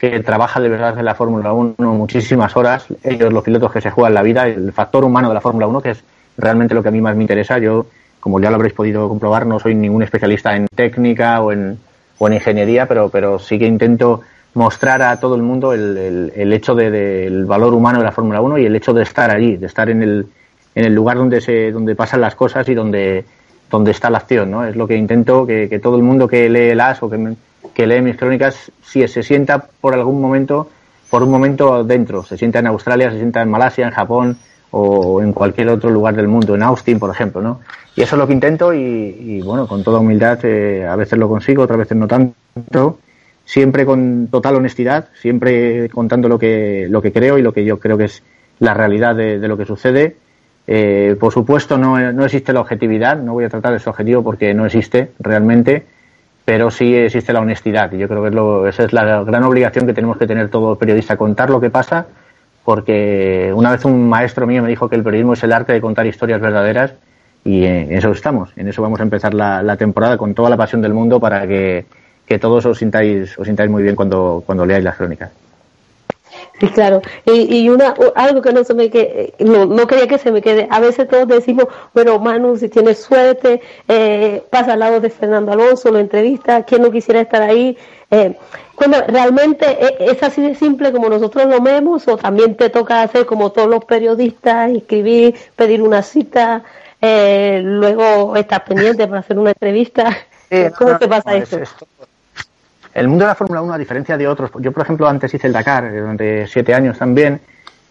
que 0.00 0.20
trabaja 0.20 0.60
de 0.60 0.68
verdad 0.70 0.98
en 0.98 1.04
la 1.04 1.14
Fórmula 1.14 1.52
1 1.52 1.74
muchísimas 1.78 2.56
horas, 2.56 2.86
ellos 3.02 3.32
los 3.32 3.44
pilotos 3.44 3.70
que 3.70 3.82
se 3.82 3.90
juegan 3.90 4.14
la 4.14 4.22
vida, 4.22 4.46
el 4.48 4.72
factor 4.72 5.04
humano 5.04 5.28
de 5.28 5.34
la 5.34 5.42
Fórmula 5.42 5.66
1, 5.66 5.82
que 5.82 5.90
es 5.90 6.02
realmente 6.38 6.74
lo 6.74 6.82
que 6.82 6.88
a 6.88 6.92
mí 6.92 7.02
más 7.02 7.14
me 7.14 7.22
interesa. 7.22 7.58
Yo, 7.58 7.86
como 8.18 8.40
ya 8.40 8.48
lo 8.48 8.56
habréis 8.56 8.72
podido 8.72 9.08
comprobar, 9.08 9.46
no 9.46 9.60
soy 9.60 9.74
ningún 9.74 10.02
especialista 10.02 10.56
en 10.56 10.66
técnica 10.68 11.42
o 11.42 11.52
en, 11.52 11.78
o 12.18 12.26
en 12.26 12.32
ingeniería, 12.32 12.86
pero, 12.86 13.10
pero 13.10 13.38
sí 13.38 13.58
que 13.58 13.66
intento 13.66 14.22
mostrar 14.54 15.02
a 15.02 15.18
todo 15.20 15.36
el 15.36 15.42
mundo 15.42 15.72
el, 15.72 16.32
el, 16.34 16.52
hecho 16.52 16.74
del 16.74 16.92
de, 16.92 17.44
valor 17.44 17.72
humano 17.72 17.98
de 17.98 18.04
la 18.04 18.12
Fórmula 18.12 18.40
1 18.40 18.58
y 18.58 18.66
el 18.66 18.76
hecho 18.76 18.92
de 18.92 19.02
estar 19.02 19.30
allí, 19.30 19.56
de 19.56 19.66
estar 19.66 19.88
en 19.88 20.02
el, 20.02 20.26
en 20.74 20.84
el 20.84 20.94
lugar 20.94 21.18
donde, 21.18 21.40
se, 21.40 21.70
donde 21.70 21.94
pasan 21.94 22.20
las 22.20 22.34
cosas 22.34 22.68
y 22.68 22.74
donde, 22.74 23.24
donde 23.70 23.92
está 23.92 24.10
la 24.10 24.18
acción. 24.18 24.50
¿no? 24.50 24.64
Es 24.64 24.74
lo 24.76 24.88
que 24.88 24.96
intento 24.96 25.46
que, 25.46 25.68
que 25.68 25.78
todo 25.78 25.96
el 25.96 26.02
mundo 26.02 26.26
que 26.26 26.48
lee 26.48 26.74
las 26.74 27.02
o 27.02 27.08
que, 27.08 27.34
que, 27.72 27.86
lee 27.86 28.02
mis 28.02 28.16
crónicas, 28.16 28.72
si 28.82 29.06
se 29.06 29.22
sienta 29.22 29.66
por 29.80 29.94
algún 29.94 30.20
momento, 30.20 30.68
por 31.08 31.22
un 31.22 31.30
momento 31.30 31.84
dentro, 31.84 32.24
se 32.24 32.36
sienta 32.36 32.58
en 32.58 32.66
Australia, 32.66 33.10
se 33.10 33.18
sienta 33.18 33.42
en 33.42 33.50
Malasia, 33.50 33.86
en 33.86 33.92
Japón 33.92 34.38
o 34.72 35.20
en 35.20 35.32
cualquier 35.32 35.68
otro 35.68 35.90
lugar 35.90 36.14
del 36.14 36.28
mundo, 36.28 36.54
en 36.54 36.62
Austin, 36.62 36.98
por 36.98 37.10
ejemplo. 37.10 37.40
¿no? 37.40 37.60
Y 37.94 38.02
eso 38.02 38.16
es 38.16 38.18
lo 38.18 38.26
que 38.26 38.32
intento 38.32 38.74
y, 38.74 38.78
y 38.78 39.42
bueno, 39.42 39.68
con 39.68 39.84
toda 39.84 40.00
humildad, 40.00 40.40
eh, 40.44 40.86
a 40.88 40.96
veces 40.96 41.18
lo 41.18 41.28
consigo, 41.28 41.62
otras 41.62 41.78
veces 41.78 41.96
no 41.96 42.08
tanto 42.08 42.98
siempre 43.50 43.84
con 43.84 44.28
total 44.30 44.54
honestidad, 44.54 45.08
siempre 45.20 45.88
contando 45.88 46.28
lo 46.28 46.38
que, 46.38 46.86
lo 46.88 47.02
que 47.02 47.12
creo 47.12 47.36
y 47.36 47.42
lo 47.42 47.52
que 47.52 47.64
yo 47.64 47.80
creo 47.80 47.98
que 47.98 48.04
es 48.04 48.22
la 48.60 48.74
realidad 48.74 49.16
de, 49.16 49.38
lo 49.48 49.56
que 49.56 49.66
sucede. 49.66 50.16
Eh, 50.68 51.16
por 51.18 51.32
supuesto, 51.32 51.76
no, 51.76 52.12
no, 52.12 52.24
existe 52.24 52.52
la 52.52 52.60
objetividad, 52.60 53.16
no 53.16 53.32
voy 53.32 53.42
a 53.42 53.48
tratar 53.48 53.74
ese 53.74 53.90
objetivo 53.90 54.22
porque 54.22 54.54
no 54.54 54.66
existe 54.66 55.10
realmente, 55.18 55.84
pero 56.44 56.70
sí 56.70 56.94
existe 56.94 57.32
la 57.32 57.40
honestidad 57.40 57.90
y 57.92 57.98
yo 57.98 58.06
creo 58.06 58.22
que 58.22 58.28
es 58.28 58.34
lo, 58.34 58.68
esa 58.68 58.84
es 58.84 58.92
la 58.92 59.24
gran 59.24 59.42
obligación 59.42 59.84
que 59.84 59.94
tenemos 59.94 60.16
que 60.16 60.28
tener 60.28 60.48
todo 60.48 60.76
periodista, 60.76 61.16
contar 61.16 61.50
lo 61.50 61.60
que 61.60 61.70
pasa, 61.70 62.06
porque 62.64 63.50
una 63.52 63.72
vez 63.72 63.84
un 63.84 64.08
maestro 64.08 64.46
mío 64.46 64.62
me 64.62 64.68
dijo 64.68 64.88
que 64.88 64.94
el 64.94 65.02
periodismo 65.02 65.32
es 65.32 65.42
el 65.42 65.52
arte 65.52 65.72
de 65.72 65.80
contar 65.80 66.06
historias 66.06 66.40
verdaderas 66.40 66.94
y 67.42 67.64
en 67.64 67.90
eso 67.96 68.12
estamos, 68.12 68.52
en 68.54 68.68
eso 68.68 68.80
vamos 68.80 69.00
a 69.00 69.02
empezar 69.02 69.34
la, 69.34 69.60
la 69.60 69.76
temporada 69.76 70.16
con 70.18 70.34
toda 70.34 70.50
la 70.50 70.56
pasión 70.56 70.80
del 70.82 70.94
mundo 70.94 71.18
para 71.18 71.48
que 71.48 71.86
que 72.30 72.38
todos 72.38 72.64
os 72.64 72.78
sintáis, 72.78 73.36
os 73.36 73.44
sintáis 73.44 73.68
muy 73.68 73.82
bien 73.82 73.96
cuando, 73.96 74.44
cuando 74.46 74.64
leáis 74.64 74.84
las 74.84 74.96
crónicas. 74.96 75.32
Sí, 76.60 76.68
claro. 76.68 77.02
Y, 77.24 77.56
y 77.56 77.68
una, 77.68 77.92
algo 78.14 78.40
que 78.40 78.52
no 78.52 78.62
se 78.62 78.72
me 78.72 78.88
que 78.88 79.34
no, 79.40 79.66
no 79.66 79.84
quería 79.88 80.06
que 80.06 80.16
se 80.16 80.30
me 80.30 80.40
quede. 80.40 80.68
A 80.70 80.78
veces 80.78 81.08
todos 81.08 81.26
decimos, 81.26 81.66
bueno, 81.92 82.20
Manu, 82.20 82.56
si 82.56 82.68
tienes 82.68 83.02
suerte, 83.02 83.60
eh, 83.88 84.44
pasa 84.48 84.74
al 84.74 84.78
lado 84.78 85.00
de 85.00 85.10
Fernando 85.10 85.50
Alonso, 85.50 85.90
lo 85.90 85.98
entrevista, 85.98 86.62
¿quién 86.62 86.82
no 86.82 86.92
quisiera 86.92 87.20
estar 87.20 87.42
ahí? 87.42 87.76
Eh, 88.12 88.36
cuando 88.76 89.02
realmente 89.08 89.66
e, 89.68 90.12
es 90.12 90.22
así 90.22 90.40
de 90.40 90.54
simple 90.54 90.92
como 90.92 91.08
nosotros 91.08 91.46
lo 91.46 91.60
vemos, 91.60 92.06
o 92.06 92.16
también 92.16 92.54
te 92.54 92.70
toca 92.70 93.02
hacer 93.02 93.26
como 93.26 93.50
todos 93.50 93.68
los 93.68 93.84
periodistas, 93.84 94.70
escribir, 94.70 95.34
pedir 95.56 95.82
una 95.82 96.02
cita, 96.04 96.62
eh, 97.02 97.60
luego 97.60 98.36
estás 98.36 98.60
pendiente 98.60 99.08
para 99.08 99.18
hacer 99.18 99.36
una 99.36 99.50
entrevista. 99.50 100.16
¿Cómo 100.78 100.96
te 100.96 101.08
pasa 101.08 101.34
eso? 101.34 101.58
El 102.92 103.08
mundo 103.08 103.24
de 103.24 103.28
la 103.28 103.34
Fórmula 103.34 103.62
1, 103.62 103.72
a 103.72 103.78
diferencia 103.78 104.16
de 104.16 104.26
otros, 104.26 104.50
yo 104.58 104.72
por 104.72 104.82
ejemplo 104.82 105.08
antes 105.08 105.32
hice 105.32 105.46
el 105.46 105.52
Dakar 105.52 105.84
eh, 105.84 106.00
durante 106.00 106.46
siete 106.48 106.74
años 106.74 106.98
también 106.98 107.40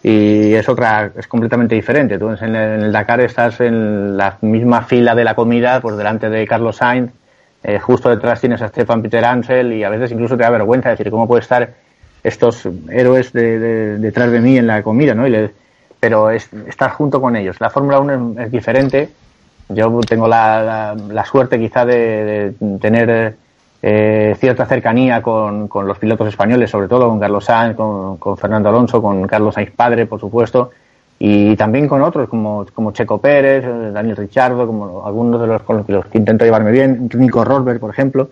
y 0.02 0.52
es 0.54 0.68
otra, 0.68 1.10
es 1.16 1.26
completamente 1.26 1.74
diferente. 1.74 2.18
Tú 2.18 2.30
en 2.30 2.54
el, 2.54 2.92
Dakar 2.92 3.20
estás 3.20 3.60
en 3.60 4.16
la 4.16 4.36
misma 4.42 4.82
fila 4.82 5.14
de 5.14 5.24
la 5.24 5.34
comida, 5.34 5.80
por 5.80 5.96
delante 5.96 6.28
de 6.28 6.46
Carlos 6.46 6.76
Sainz, 6.76 7.12
eh, 7.62 7.78
justo 7.78 8.08
detrás 8.08 8.40
tienes 8.40 8.62
a 8.62 8.68
Stefan 8.68 9.02
Peter 9.02 9.24
Ansel 9.24 9.72
y 9.72 9.84
a 9.84 9.90
veces 9.90 10.12
incluso 10.12 10.36
te 10.36 10.42
da 10.42 10.50
vergüenza 10.50 10.90
decir 10.90 11.10
cómo 11.10 11.26
puede 11.26 11.42
estar 11.42 11.74
estos 12.22 12.66
héroes 12.90 13.32
de, 13.32 13.98
detrás 13.98 14.30
de 14.30 14.40
mí 14.40 14.56
en 14.56 14.66
la 14.66 14.82
comida, 14.82 15.14
¿no? 15.14 15.26
Y 15.26 15.50
pero 15.98 16.30
es, 16.30 16.48
estar 16.66 16.90
junto 16.92 17.20
con 17.20 17.36
ellos. 17.36 17.60
La 17.60 17.68
Fórmula 17.68 17.98
1 18.00 18.40
es, 18.42 18.50
diferente. 18.50 19.10
Yo 19.68 20.00
tengo 20.00 20.26
la, 20.26 21.24
suerte 21.30 21.58
quizá 21.58 21.84
de, 21.84 22.54
de 22.58 22.78
tener 22.78 23.36
eh, 23.82 24.36
cierta 24.38 24.66
cercanía 24.66 25.22
con, 25.22 25.66
con, 25.68 25.86
los 25.86 25.98
pilotos 25.98 26.28
españoles, 26.28 26.70
sobre 26.70 26.88
todo 26.88 27.08
con 27.08 27.18
Carlos 27.18 27.44
Sainz, 27.44 27.76
con, 27.76 28.18
con, 28.18 28.36
Fernando 28.36 28.68
Alonso, 28.68 29.00
con 29.00 29.26
Carlos 29.26 29.54
Sainz 29.54 29.70
padre, 29.70 30.06
por 30.06 30.20
supuesto, 30.20 30.70
y 31.18 31.56
también 31.56 31.88
con 31.88 32.02
otros 32.02 32.28
como, 32.28 32.66
como 32.74 32.92
Checo 32.92 33.18
Pérez, 33.18 33.64
eh, 33.64 33.90
Daniel 33.92 34.16
Richardo, 34.16 34.66
como 34.66 35.06
algunos 35.06 35.40
de 35.40 35.46
los 35.46 35.62
con 35.62 35.84
los 35.86 36.06
que 36.06 36.18
intento 36.18 36.44
llevarme 36.44 36.72
bien, 36.72 37.08
Nico 37.14 37.44
Rosberg, 37.44 37.80
por 37.80 37.90
ejemplo. 37.90 38.30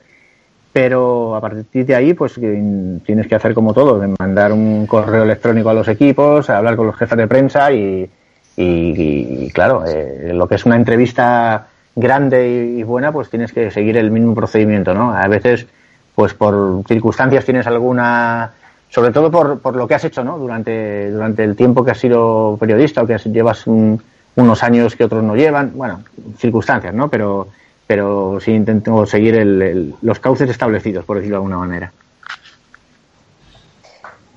Pero 0.70 1.34
a 1.34 1.40
partir 1.40 1.86
de 1.86 1.94
ahí, 1.94 2.12
pues 2.12 2.34
tienes 2.34 3.26
que 3.26 3.34
hacer 3.34 3.54
como 3.54 3.72
todo, 3.72 3.98
de 3.98 4.14
mandar 4.18 4.52
un 4.52 4.86
correo 4.86 5.22
electrónico 5.24 5.70
a 5.70 5.74
los 5.74 5.88
equipos, 5.88 6.50
hablar 6.50 6.76
con 6.76 6.86
los 6.86 6.96
jefes 6.96 7.16
de 7.16 7.26
prensa 7.26 7.72
y, 7.72 8.08
y, 8.54 9.44
y 9.46 9.50
claro, 9.50 9.84
eh, 9.86 10.30
lo 10.34 10.46
que 10.46 10.56
es 10.56 10.66
una 10.66 10.76
entrevista 10.76 11.67
grande 11.98 12.48
y 12.48 12.82
buena, 12.84 13.10
pues 13.12 13.28
tienes 13.28 13.52
que 13.52 13.70
seguir 13.70 13.96
el 13.96 14.10
mismo 14.10 14.34
procedimiento, 14.34 14.94
¿no? 14.94 15.12
A 15.12 15.26
veces, 15.26 15.66
pues 16.14 16.32
por 16.32 16.82
circunstancias 16.86 17.44
tienes 17.44 17.66
alguna, 17.66 18.52
sobre 18.88 19.10
todo 19.10 19.30
por, 19.30 19.58
por 19.58 19.74
lo 19.74 19.88
que 19.88 19.94
has 19.94 20.04
hecho, 20.04 20.22
¿no? 20.22 20.38
Durante, 20.38 21.10
durante 21.10 21.42
el 21.42 21.56
tiempo 21.56 21.84
que 21.84 21.90
has 21.90 21.98
sido 21.98 22.56
periodista 22.58 23.02
o 23.02 23.06
que 23.06 23.18
llevas 23.18 23.66
unos 23.66 24.62
años 24.62 24.94
que 24.94 25.04
otros 25.04 25.24
no 25.24 25.34
llevan, 25.34 25.72
bueno, 25.74 26.02
circunstancias, 26.36 26.94
¿no? 26.94 27.08
Pero, 27.08 27.48
pero 27.86 28.38
sí 28.40 28.52
intento 28.52 29.04
seguir 29.04 29.34
el, 29.34 29.94
los 30.00 30.20
cauces 30.20 30.48
establecidos, 30.48 31.04
por 31.04 31.16
decirlo 31.16 31.34
de 31.34 31.38
alguna 31.38 31.58
manera. 31.58 31.92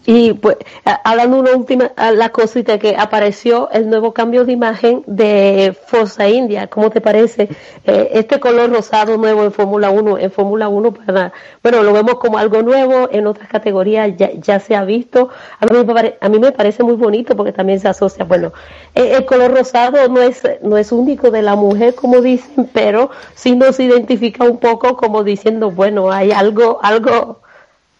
Y 0.06 0.34
pues, 0.34 0.58
hablando 1.04 1.38
una 1.38 1.52
última, 1.56 1.92
la 1.96 2.30
cosita 2.30 2.80
que 2.80 2.96
apareció 2.98 3.70
el 3.72 3.88
nuevo 3.90 4.14
cambio 4.14 4.46
de 4.46 4.54
imagen 4.54 5.04
de 5.06 5.78
Forza 5.86 6.28
India, 6.28 6.68
¿cómo 6.68 6.90
te 6.90 7.02
parece? 7.02 7.50
Eh, 7.86 8.10
este 8.14 8.40
color 8.40 8.72
rosado 8.72 9.18
nuevo 9.18 9.44
en 9.44 9.52
Fórmula 9.52 9.92
1, 9.92 10.18
en 10.18 10.32
Fórmula 10.32 10.70
1 10.70 10.94
para, 10.94 11.34
bueno, 11.62 11.84
lo 11.84 11.94
vemos 11.94 12.16
como 12.16 12.40
algo 12.40 12.64
nuevo, 12.64 13.10
en 13.12 13.28
otras 13.28 13.48
categorías 13.48 14.16
ya, 14.18 14.32
ya 14.34 14.60
se 14.60 14.76
ha 14.76 14.84
visto. 14.84 15.30
A 15.60 15.66
mí, 15.68 15.84
me 15.86 16.16
a 16.20 16.30
me 16.30 16.52
parece 16.52 16.84
muy 16.84 16.96
bonito 16.96 17.36
porque 17.36 17.54
también 17.54 17.80
se 17.80 17.88
asocia, 17.88 18.26
bueno, 18.26 18.54
eh, 18.96 19.14
el 19.18 19.26
color 19.26 19.56
rosado 19.56 20.08
no 20.10 20.22
es, 20.22 20.42
no 20.64 20.78
es 20.78 20.92
único 20.92 21.30
de 21.30 21.44
la 21.44 21.56
mujer, 21.56 21.94
como 21.94 22.22
dicen, 22.22 22.70
pero 22.74 23.12
sí 23.36 23.56
nos 23.56 23.80
identifica 23.80 24.46
un 24.46 24.58
poco 24.58 24.98
como 24.98 25.24
diciendo, 25.24 25.70
bueno, 25.70 26.12
hay 26.12 26.32
algo, 26.32 26.80
algo, 26.82 27.42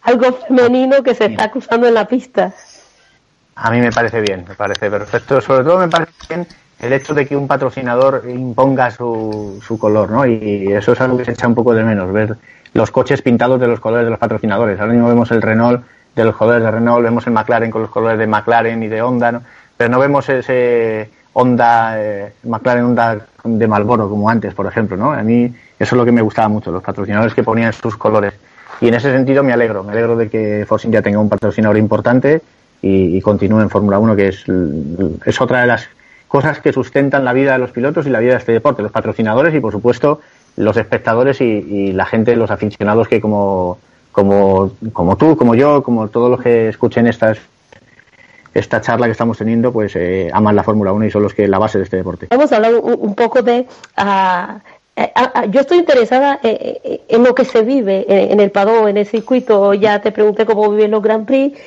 algo 0.02 0.32
femenino 0.32 1.02
que 1.02 1.14
se 1.14 1.26
está 1.26 1.44
acusando 1.44 1.86
en 1.86 1.94
la 1.94 2.06
pista. 2.06 2.52
A 3.54 3.70
mí 3.70 3.80
me 3.80 3.92
parece 3.92 4.20
bien, 4.20 4.44
me 4.48 4.54
parece 4.54 4.90
perfecto. 4.90 5.40
Sobre 5.40 5.64
todo 5.64 5.78
me 5.78 5.88
parece 5.88 6.12
bien 6.28 6.46
el 6.80 6.92
hecho 6.92 7.14
de 7.14 7.26
que 7.26 7.36
un 7.36 7.46
patrocinador 7.46 8.24
imponga 8.28 8.90
su, 8.90 9.62
su 9.64 9.78
color, 9.78 10.10
¿no? 10.10 10.26
Y 10.26 10.72
eso 10.72 10.92
es 10.92 11.00
algo 11.00 11.16
que 11.18 11.24
se 11.24 11.32
echa 11.32 11.46
un 11.46 11.54
poco 11.54 11.74
de 11.74 11.84
menos, 11.84 12.12
ver 12.12 12.36
los 12.74 12.90
coches 12.90 13.22
pintados 13.22 13.60
de 13.60 13.68
los 13.68 13.80
colores 13.80 14.06
de 14.06 14.10
los 14.10 14.18
patrocinadores. 14.18 14.80
Ahora 14.80 14.92
mismo 14.92 15.08
vemos 15.08 15.30
el 15.30 15.42
Renault 15.42 15.84
de 16.14 16.24
los 16.24 16.36
colores 16.36 16.62
de 16.62 16.70
Renault, 16.70 17.02
vemos 17.02 17.26
el 17.26 17.32
McLaren 17.32 17.70
con 17.70 17.82
los 17.82 17.90
colores 17.90 18.18
de 18.18 18.26
McLaren 18.26 18.82
y 18.82 18.88
de 18.88 19.02
Honda, 19.02 19.32
¿no? 19.32 19.42
pero 19.76 19.90
no 19.90 19.98
vemos 19.98 20.28
ese 20.28 21.10
Honda, 21.32 21.94
eh, 21.96 22.32
McLaren 22.44 22.84
Honda 22.84 23.26
de 23.44 23.68
Malboro 23.68 24.08
como 24.08 24.28
antes, 24.28 24.54
por 24.54 24.66
ejemplo, 24.66 24.96
¿no? 24.96 25.12
A 25.12 25.22
mí 25.22 25.54
eso 25.78 25.94
es 25.94 25.98
lo 25.98 26.04
que 26.04 26.12
me 26.12 26.22
gustaba 26.22 26.48
mucho, 26.48 26.70
los 26.70 26.82
patrocinadores 26.82 27.34
que 27.34 27.42
ponían 27.42 27.72
sus 27.72 27.96
colores. 27.96 28.34
Y 28.82 28.88
en 28.88 28.94
ese 28.94 29.12
sentido 29.12 29.44
me 29.44 29.52
alegro, 29.52 29.84
me 29.84 29.92
alegro 29.92 30.16
de 30.16 30.28
que 30.28 30.66
Force 30.66 30.88
India 30.88 31.02
tenga 31.02 31.20
un 31.20 31.28
patrocinador 31.28 31.76
importante 31.76 32.42
y, 32.82 33.20
continúe 33.20 33.60
en 33.60 33.70
Fórmula 33.70 34.00
1, 34.00 34.16
que 34.16 34.26
es, 34.26 34.44
es 35.24 35.40
otra 35.40 35.60
de 35.60 35.68
las 35.68 35.88
cosas 36.26 36.58
que 36.58 36.72
sustentan 36.72 37.24
la 37.24 37.32
vida 37.32 37.52
de 37.52 37.60
los 37.60 37.70
pilotos 37.70 38.06
y 38.06 38.10
la 38.10 38.18
vida 38.18 38.32
de 38.32 38.38
este 38.38 38.50
deporte, 38.50 38.82
los 38.82 38.90
patrocinadores 38.90 39.54
y 39.54 39.60
por 39.60 39.70
supuesto 39.70 40.20
los 40.56 40.76
espectadores 40.76 41.40
y, 41.40 41.92
la 41.92 42.06
gente, 42.06 42.34
los 42.34 42.50
aficionados 42.50 43.06
que 43.06 43.20
como, 43.20 43.78
como, 44.10 44.72
como 44.92 45.16
tú, 45.16 45.36
como 45.36 45.54
yo, 45.54 45.84
como 45.84 46.08
todos 46.08 46.28
los 46.28 46.42
que 46.42 46.68
escuchen 46.68 47.06
estas 47.06 47.38
esta 48.52 48.80
charla 48.80 49.06
que 49.06 49.12
estamos 49.12 49.38
teniendo, 49.38 49.72
pues 49.72 49.94
eh, 49.94 50.28
aman 50.34 50.56
la 50.56 50.64
Fórmula 50.64 50.92
1 50.92 51.06
y 51.06 51.10
son 51.10 51.22
los 51.22 51.32
que 51.34 51.46
la 51.46 51.58
base 51.58 51.78
de 51.78 51.84
este 51.84 51.98
deporte. 51.98 52.26
Vamos 52.30 52.52
a 52.52 52.56
hablar 52.56 52.74
un, 52.74 53.14
poco 53.14 53.40
de... 53.42 53.66
Uh, 53.96 54.58
yo 55.50 55.60
estoy 55.60 55.78
interesada 55.78 56.38
en 56.42 57.22
lo 57.22 57.34
que 57.34 57.44
se 57.44 57.62
vive 57.62 58.04
en 58.08 58.40
el 58.40 58.50
padón, 58.50 58.88
en 58.88 58.98
el 58.98 59.06
circuito. 59.06 59.72
Ya 59.74 60.00
te 60.00 60.12
pregunté 60.12 60.44
cómo 60.44 60.70
viven 60.70 60.90
los 60.90 61.02
Grand 61.02 61.26
Prix, 61.26 61.58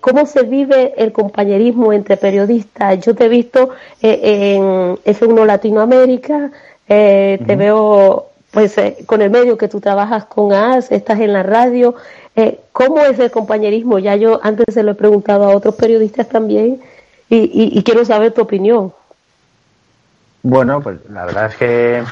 cómo 0.00 0.26
se 0.26 0.42
vive 0.42 0.92
el 0.96 1.12
compañerismo 1.12 1.92
entre 1.92 2.16
periodistas. 2.16 2.98
Yo 3.00 3.14
te 3.14 3.26
he 3.26 3.28
visto 3.28 3.70
en 4.02 4.96
F1 4.96 5.46
Latinoamérica, 5.46 6.50
te 6.86 7.56
veo 7.56 8.26
pues 8.54 8.76
con 9.06 9.20
el 9.20 9.30
medio 9.30 9.58
que 9.58 9.68
tú 9.68 9.80
trabajas 9.80 10.26
con 10.26 10.52
AS, 10.52 10.92
estás 10.92 11.18
en 11.18 11.32
la 11.32 11.42
radio. 11.42 11.96
Eh, 12.36 12.60
¿Cómo 12.72 13.00
es 13.00 13.18
el 13.18 13.30
compañerismo? 13.30 13.98
Ya 13.98 14.14
yo 14.14 14.40
antes 14.42 14.72
se 14.72 14.82
lo 14.84 14.92
he 14.92 14.94
preguntado 14.94 15.44
a 15.44 15.54
otros 15.54 15.74
periodistas 15.74 16.28
también 16.28 16.80
y, 17.28 17.82
quiero 17.82 18.04
saber 18.04 18.32
tu 18.32 18.42
opinión. 18.42 18.92
Bueno, 20.44 20.80
pues 20.80 20.98
la 21.10 21.24
verdad 21.24 21.46
es 21.46 21.56
que 21.56 22.02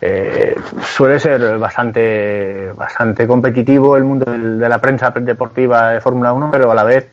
eh, 0.00 0.54
suele 0.82 1.18
ser 1.18 1.58
bastante, 1.58 2.72
bastante 2.74 3.26
competitivo 3.26 3.96
el 3.96 4.04
mundo 4.04 4.30
de 4.30 4.68
la 4.68 4.80
prensa 4.80 5.10
deportiva 5.10 5.90
de 5.90 6.00
Fórmula 6.00 6.32
1, 6.32 6.50
pero 6.50 6.70
a 6.70 6.74
la 6.74 6.84
vez 6.84 7.08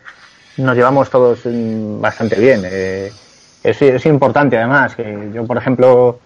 nos 0.58 0.76
llevamos 0.76 1.10
todos 1.10 1.42
bastante 2.00 2.40
bien. 2.40 2.62
Eh, 2.66 3.12
es, 3.64 4.06
importante 4.06 4.58
además 4.58 4.96
que 4.96 5.32
yo, 5.34 5.46
por 5.48 5.58
ejemplo, 5.58 6.20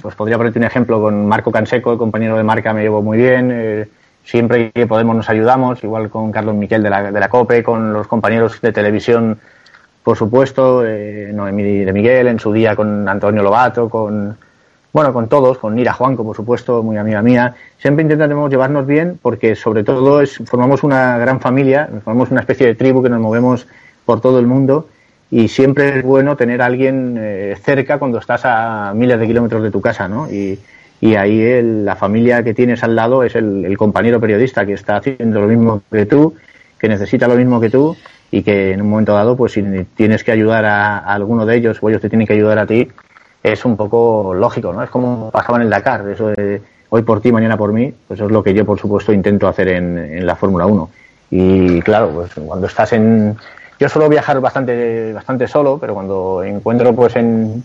pues 0.00 0.14
podría 0.14 0.38
ponerte 0.38 0.58
un 0.58 0.64
ejemplo 0.64 1.00
con 1.00 1.26
Marco 1.26 1.52
Canseco, 1.52 1.92
el 1.92 1.98
compañero 1.98 2.36
de 2.36 2.42
marca, 2.42 2.72
me 2.72 2.82
llevo 2.82 3.02
muy 3.02 3.18
bien. 3.18 3.50
Eh, 3.52 3.88
siempre 4.24 4.72
que 4.72 4.86
podemos 4.86 5.14
nos 5.14 5.28
ayudamos, 5.28 5.82
igual 5.84 6.08
con 6.08 6.32
Carlos 6.32 6.54
Miquel 6.54 6.82
de 6.82 6.90
la, 6.90 7.12
de 7.12 7.20
la 7.20 7.28
COPE, 7.28 7.62
con 7.62 7.92
los 7.92 8.06
compañeros 8.06 8.60
de 8.60 8.72
televisión, 8.72 9.38
por 10.02 10.16
supuesto, 10.16 10.84
eh, 10.86 11.30
Noemí 11.34 11.84
de 11.84 11.92
Miguel, 11.92 12.28
en 12.28 12.40
su 12.40 12.52
día 12.52 12.74
con 12.74 13.08
Antonio 13.08 13.42
Lobato, 13.42 13.88
con, 13.88 14.36
bueno, 14.92 15.12
con 15.12 15.28
todos, 15.28 15.58
con 15.58 15.74
Nira 15.74 15.92
Juanco, 15.92 16.24
por 16.24 16.34
supuesto, 16.34 16.82
muy 16.82 16.96
amiga 16.96 17.22
mía. 17.22 17.54
Siempre 17.78 18.02
intentamos 18.02 18.50
llevarnos 18.50 18.86
bien 18.86 19.18
porque 19.20 19.54
sobre 19.54 19.84
todo 19.84 20.20
es, 20.20 20.38
formamos 20.46 20.82
una 20.82 21.18
gran 21.18 21.40
familia, 21.40 21.88
formamos 22.04 22.30
una 22.30 22.40
especie 22.40 22.66
de 22.66 22.74
tribu 22.74 23.02
que 23.02 23.10
nos 23.10 23.20
movemos 23.20 23.66
por 24.04 24.20
todo 24.20 24.38
el 24.38 24.46
mundo 24.46 24.88
y 25.30 25.48
siempre 25.48 25.98
es 25.98 26.02
bueno 26.02 26.36
tener 26.36 26.62
a 26.62 26.66
alguien 26.66 27.16
eh, 27.18 27.56
cerca 27.62 27.98
cuando 27.98 28.18
estás 28.18 28.42
a 28.44 28.92
miles 28.94 29.20
de 29.20 29.26
kilómetros 29.26 29.62
de 29.62 29.70
tu 29.70 29.80
casa, 29.80 30.08
¿no? 30.08 30.30
Y, 30.30 30.58
ahí 31.16 31.62
la 31.62 31.94
familia 31.94 32.42
que 32.42 32.54
tienes 32.54 32.82
al 32.82 32.96
lado 32.96 33.22
es 33.22 33.36
el, 33.36 33.76
compañero 33.78 34.18
periodista 34.20 34.66
que 34.66 34.72
está 34.72 34.96
haciendo 34.96 35.40
lo 35.40 35.46
mismo 35.46 35.80
que 35.92 36.06
tú, 36.06 36.34
que 36.76 36.88
necesita 36.88 37.28
lo 37.28 37.36
mismo 37.36 37.60
que 37.60 37.70
tú 37.70 37.96
y 38.32 38.42
que 38.42 38.72
en 38.72 38.82
un 38.82 38.90
momento 38.90 39.14
dado, 39.14 39.36
pues 39.36 39.52
si 39.52 39.62
tienes 39.94 40.24
que 40.24 40.32
ayudar 40.32 40.64
a, 40.64 40.98
alguno 40.98 41.46
de 41.46 41.56
ellos 41.56 41.78
o 41.80 41.88
ellos 41.88 42.02
te 42.02 42.08
tienen 42.08 42.26
que 42.26 42.32
ayudar 42.32 42.58
a 42.58 42.66
ti, 42.66 42.88
es 43.52 43.64
un 43.64 43.76
poco 43.76 44.32
lógico, 44.34 44.72
¿no? 44.72 44.82
Es 44.82 44.90
como 44.90 45.30
pasaba 45.30 45.58
en 45.58 45.62
el 45.62 45.70
Dakar, 45.70 46.08
eso 46.08 46.28
de 46.28 46.62
hoy 46.90 47.02
por 47.02 47.20
ti, 47.20 47.32
mañana 47.32 47.56
por 47.56 47.72
mí, 47.72 47.92
pues 48.06 48.18
eso 48.18 48.26
es 48.26 48.32
lo 48.32 48.42
que 48.42 48.54
yo, 48.54 48.64
por 48.64 48.78
supuesto, 48.78 49.12
intento 49.12 49.48
hacer 49.48 49.68
en, 49.68 49.98
en 49.98 50.26
la 50.26 50.36
Fórmula 50.36 50.66
1. 50.66 50.90
Y 51.30 51.80
claro, 51.82 52.10
pues 52.10 52.32
cuando 52.46 52.66
estás 52.66 52.92
en... 52.92 53.36
Yo 53.78 53.88
suelo 53.88 54.08
viajar 54.08 54.40
bastante, 54.40 55.12
bastante 55.12 55.46
solo, 55.46 55.78
pero 55.78 55.94
cuando 55.94 56.42
encuentro 56.42 56.94
pues 56.94 57.14
en 57.14 57.62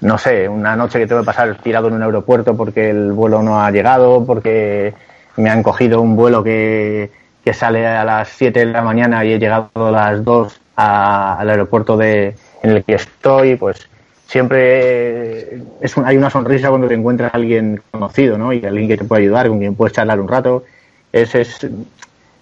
no 0.00 0.18
sé, 0.18 0.48
una 0.48 0.76
noche 0.76 0.98
que 0.98 1.06
tengo 1.06 1.22
que 1.22 1.26
pasar 1.26 1.56
tirado 1.56 1.88
en 1.88 1.94
un 1.94 2.02
aeropuerto 2.02 2.56
porque 2.56 2.90
el 2.90 3.12
vuelo 3.12 3.42
no 3.42 3.62
ha 3.62 3.70
llegado, 3.70 4.24
porque 4.24 4.94
me 5.36 5.50
han 5.50 5.62
cogido 5.62 6.00
un 6.00 6.16
vuelo 6.16 6.42
que, 6.42 7.10
que 7.44 7.54
sale 7.54 7.86
a 7.86 8.04
las 8.04 8.28
7 8.28 8.60
de 8.60 8.66
la 8.66 8.82
mañana 8.82 9.24
y 9.24 9.32
he 9.32 9.38
llegado 9.38 9.70
a 9.74 9.90
las 9.90 10.24
2 10.24 10.60
al 10.76 11.48
aeropuerto 11.48 11.96
de, 11.96 12.36
en 12.62 12.70
el 12.70 12.84
que 12.84 12.94
estoy, 12.94 13.56
pues 13.56 13.88
siempre 14.26 15.62
es 15.80 15.96
hay 15.98 16.16
una 16.16 16.30
sonrisa 16.30 16.68
cuando 16.68 16.88
te 16.88 16.94
encuentras 16.94 17.32
a 17.32 17.36
alguien 17.36 17.82
conocido, 17.90 18.38
¿no? 18.38 18.52
Y 18.52 18.64
alguien 18.64 18.88
que 18.88 18.96
te 18.96 19.04
puede 19.04 19.22
ayudar, 19.22 19.48
con 19.48 19.58
quien 19.58 19.74
puedes 19.74 19.94
charlar 19.94 20.20
un 20.20 20.28
rato. 20.28 20.64
Es, 21.12 21.34
es, 21.34 21.66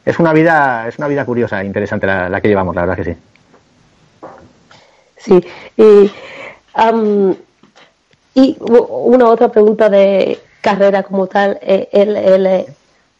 es 0.04 0.18
una 0.18 0.32
vida 0.32 0.88
es 0.88 0.98
una 0.98 1.08
vida 1.08 1.24
curiosa 1.24 1.62
e 1.62 1.66
interesante 1.66 2.06
la, 2.06 2.28
la 2.28 2.40
que 2.40 2.48
llevamos, 2.48 2.74
la 2.74 2.86
verdad 2.86 2.96
que 2.96 3.04
sí. 3.04 3.16
Sí, 5.16 5.46
y 5.76 6.10
y 8.34 8.56
una 8.60 9.28
otra 9.28 9.48
pregunta 9.48 9.88
de 9.88 10.40
carrera 10.60 11.04
como 11.04 11.28
tal, 11.28 11.58
eh, 11.62 11.88
el, 11.92 12.66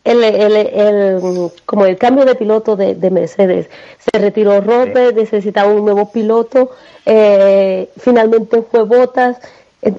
el, 0.05 0.23
el, 0.23 1.51
como 1.64 1.87
el 1.87 1.97
cambio 1.97 2.25
de 2.25 2.35
piloto 2.35 2.77
de, 2.77 3.11
Mercedes. 3.11 3.69
Se 3.99 4.19
retiró 4.19 4.61
Robert, 4.61 5.17
necesitaba 5.17 5.73
un 5.73 5.85
nuevo 5.85 6.12
piloto, 6.12 6.71
eh, 7.07 7.88
finalmente 7.99 8.62
fue 8.62 8.85
Bottas. 8.85 9.38
Eh, 9.83 9.95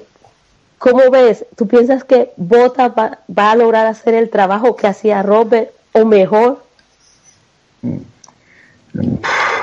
¿Cómo 0.78 1.10
ves? 1.10 1.44
¿Tú 1.56 1.66
piensas 1.66 2.04
que 2.04 2.30
Bottas 2.36 2.92
va, 2.96 3.18
va, 3.36 3.50
a 3.50 3.56
lograr 3.56 3.86
hacer 3.86 4.14
el 4.14 4.30
trabajo 4.30 4.76
que 4.76 4.86
hacía 4.86 5.22
Robert 5.22 5.70
o 5.92 6.04
mejor? 6.04 6.62
Mm. 7.82 7.98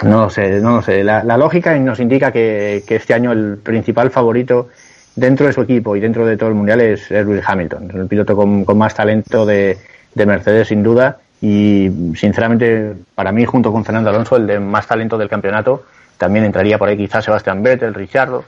No 0.04 0.24
lo 0.24 0.30
sé, 0.30 0.60
no 0.60 0.78
lo 0.78 0.82
sé. 0.82 1.04
La, 1.04 1.38
lógica 1.38 1.76
nos 1.78 2.00
indica 2.00 2.32
que, 2.32 2.84
este 2.88 3.14
año 3.14 3.32
el 3.32 3.58
principal 3.58 4.12
favorito 4.12 4.70
dentro 5.16 5.46
de 5.46 5.54
su 5.54 5.62
equipo 5.62 5.96
y 5.96 6.00
dentro 6.00 6.26
de 6.26 6.38
todo 6.38 6.50
el 6.50 6.56
mundial 6.56 6.82
es 6.82 7.10
Lewis 7.10 7.44
Hamilton, 7.46 7.92
el 7.94 8.08
piloto 8.08 8.36
con, 8.36 8.66
más 8.78 8.94
talento 8.94 9.46
de, 9.46 9.78
Mercedes 10.16 10.68
sin 10.68 10.84
duda 10.84 11.18
y 11.42 11.90
sinceramente 12.16 12.94
para 13.16 13.32
mí 13.32 13.46
junto 13.46 13.72
con 13.72 13.84
Fernando 13.84 14.10
Alonso 14.10 14.36
el 14.36 14.48
de 14.48 14.60
más 14.60 14.88
talento 14.88 15.18
del 15.18 15.30
campeonato 15.30 15.84
también 16.18 16.46
entraría 16.46 16.78
por 16.78 16.88
ahí 16.88 16.98
quizás 16.98 17.26
Sebastián 17.26 17.64
Vettel, 17.64 17.94
Richardo, 17.94 18.46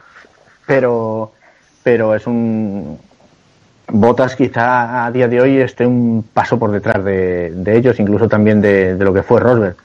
pero 0.65 1.31
pero 1.83 2.15
es 2.15 2.25
un 2.25 2.97
Botas 3.87 4.35
quizá 4.35 5.05
a 5.05 5.11
día 5.11 5.27
de 5.27 5.41
hoy 5.41 5.57
esté 5.57 5.85
un 5.85 6.25
paso 6.33 6.57
por 6.57 6.71
detrás 6.71 7.03
de, 7.05 7.53
ellos, 7.67 7.99
incluso 7.99 8.27
también 8.27 8.59
de, 8.59 8.95
de, 8.95 9.05
lo 9.05 9.13
que 9.13 9.21
fue 9.21 9.39
Rosberg. 9.39 9.75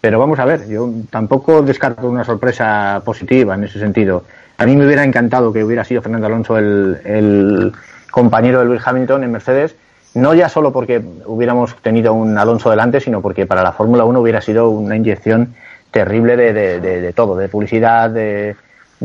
Pero 0.00 0.20
vamos 0.20 0.38
a 0.38 0.44
ver, 0.44 0.68
yo 0.68 0.88
tampoco 1.10 1.60
descarto 1.62 2.08
una 2.08 2.24
sorpresa 2.24 3.02
positiva 3.04 3.54
en 3.54 3.64
ese 3.64 3.80
sentido. 3.80 4.24
A 4.58 4.66
mí 4.66 4.76
me 4.76 4.86
hubiera 4.86 5.04
encantado 5.04 5.52
que 5.52 5.64
hubiera 5.64 5.84
sido 5.84 6.02
Fernando 6.02 6.26
Alonso 6.26 6.56
el, 6.56 7.72
compañero 8.10 8.60
de 8.60 8.64
Luis 8.64 8.80
Hamilton 8.84 9.24
en 9.24 9.32
Mercedes, 9.32 9.76
no 10.14 10.34
ya 10.34 10.48
solo 10.48 10.72
porque 10.72 11.02
hubiéramos 11.26 11.76
tenido 11.76 12.14
un 12.14 12.36
Alonso 12.36 12.70
delante, 12.70 13.00
sino 13.00 13.20
porque 13.20 13.46
para 13.46 13.62
la 13.62 13.72
Fórmula 13.72 14.04
1 14.04 14.20
hubiera 14.20 14.40
sido 14.40 14.70
una 14.70 14.96
inyección 14.96 15.54
terrible 15.90 16.36
de, 16.36 17.12
todo, 17.14 17.36
de 17.36 17.48
publicidad, 17.48 18.10
de, 18.10 18.56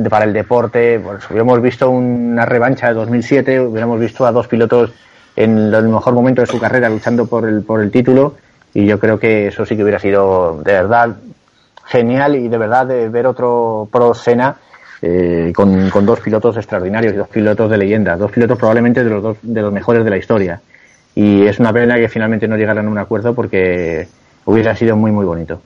para 0.09 0.25
el 0.25 0.33
deporte. 0.33 0.99
Pues 0.99 1.29
hubiéramos 1.29 1.61
visto 1.61 1.89
una 1.89 2.45
revancha 2.45 2.87
de 2.87 2.93
2007, 2.93 3.59
hubiéramos 3.61 3.99
visto 3.99 4.25
a 4.25 4.31
dos 4.31 4.47
pilotos 4.47 4.91
en 5.35 5.73
el 5.73 5.87
mejor 5.87 6.13
momento 6.13 6.41
de 6.41 6.47
su 6.47 6.59
carrera 6.59 6.89
luchando 6.89 7.25
por 7.25 7.47
el, 7.47 7.63
por 7.63 7.81
el 7.81 7.91
título 7.91 8.35
y 8.73 8.85
yo 8.85 8.99
creo 8.99 9.19
que 9.19 9.47
eso 9.47 9.65
sí 9.65 9.75
que 9.75 9.83
hubiera 9.83 9.99
sido 9.99 10.61
de 10.63 10.73
verdad 10.73 11.15
genial 11.85 12.35
y 12.35 12.47
de 12.47 12.57
verdad 12.57 12.87
de 12.87 13.09
ver 13.09 13.27
otro 13.27 13.87
Pro 13.91 14.13
Sena 14.13 14.57
eh, 15.01 15.51
con, 15.55 16.05
dos 16.05 16.19
pilotos 16.21 16.57
extraordinarios 16.57 17.13
y 17.13 17.17
dos 17.17 17.27
pilotos 17.27 17.69
de 17.69 17.77
leyenda, 17.77 18.15
dos 18.15 18.31
pilotos 18.31 18.57
probablemente 18.57 19.03
de 19.03 19.09
los, 19.09 19.21
dos, 19.21 19.37
de 19.41 19.61
los 19.61 19.73
mejores 19.73 20.03
de 20.03 20.09
la 20.09 20.17
historia. 20.17 20.61
Y 21.15 21.45
es 21.45 21.59
una 21.59 21.71
pena 21.71 21.95
que 21.95 22.09
finalmente 22.09 22.47
no 22.47 22.57
llegaran 22.57 22.87
a 22.87 22.89
un 22.89 22.97
acuerdo 22.97 23.33
porque 23.33 24.07
hubiera 24.45 24.75
sido 24.75 24.95
muy, 24.95 25.11
muy 25.11 25.25
bonito. 25.25 25.61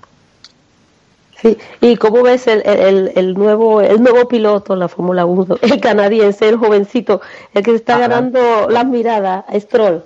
Sí, 1.42 1.58
¿y 1.82 1.96
cómo 1.98 2.24
ves 2.24 2.48
el, 2.48 2.64
el, 2.66 3.12
el 3.16 3.34
nuevo 3.36 3.82
el 3.82 4.02
nuevo 4.02 4.28
piloto 4.28 4.74
en 4.74 4.80
la 4.80 4.88
Fórmula 4.88 5.26
1, 5.26 5.58
el 5.62 5.80
canadiense, 5.80 6.50
el 6.50 6.58
jovencito, 6.58 7.22
el 7.54 7.64
que 7.64 7.76
está 7.76 8.00
ganando 8.00 8.68
las 8.70 8.86
miradas, 8.86 9.46
Stroll? 9.54 10.04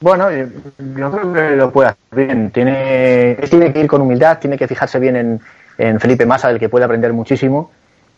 Bueno, 0.00 0.30
eh, 0.30 0.48
yo 0.78 1.10
creo 1.10 1.32
que 1.32 1.56
lo 1.56 1.72
puede 1.72 1.90
hacer 1.90 2.26
bien. 2.26 2.50
Tiene, 2.50 3.36
tiene 3.50 3.72
que 3.72 3.80
ir 3.80 3.88
con 3.88 4.00
humildad, 4.00 4.38
tiene 4.38 4.56
que 4.56 4.68
fijarse 4.68 4.98
bien 4.98 5.16
en, 5.16 5.40
en 5.76 5.98
Felipe 6.00 6.24
Massa, 6.24 6.48
del 6.48 6.58
que 6.58 6.68
puede 6.68 6.84
aprender 6.84 7.12
muchísimo. 7.12 7.70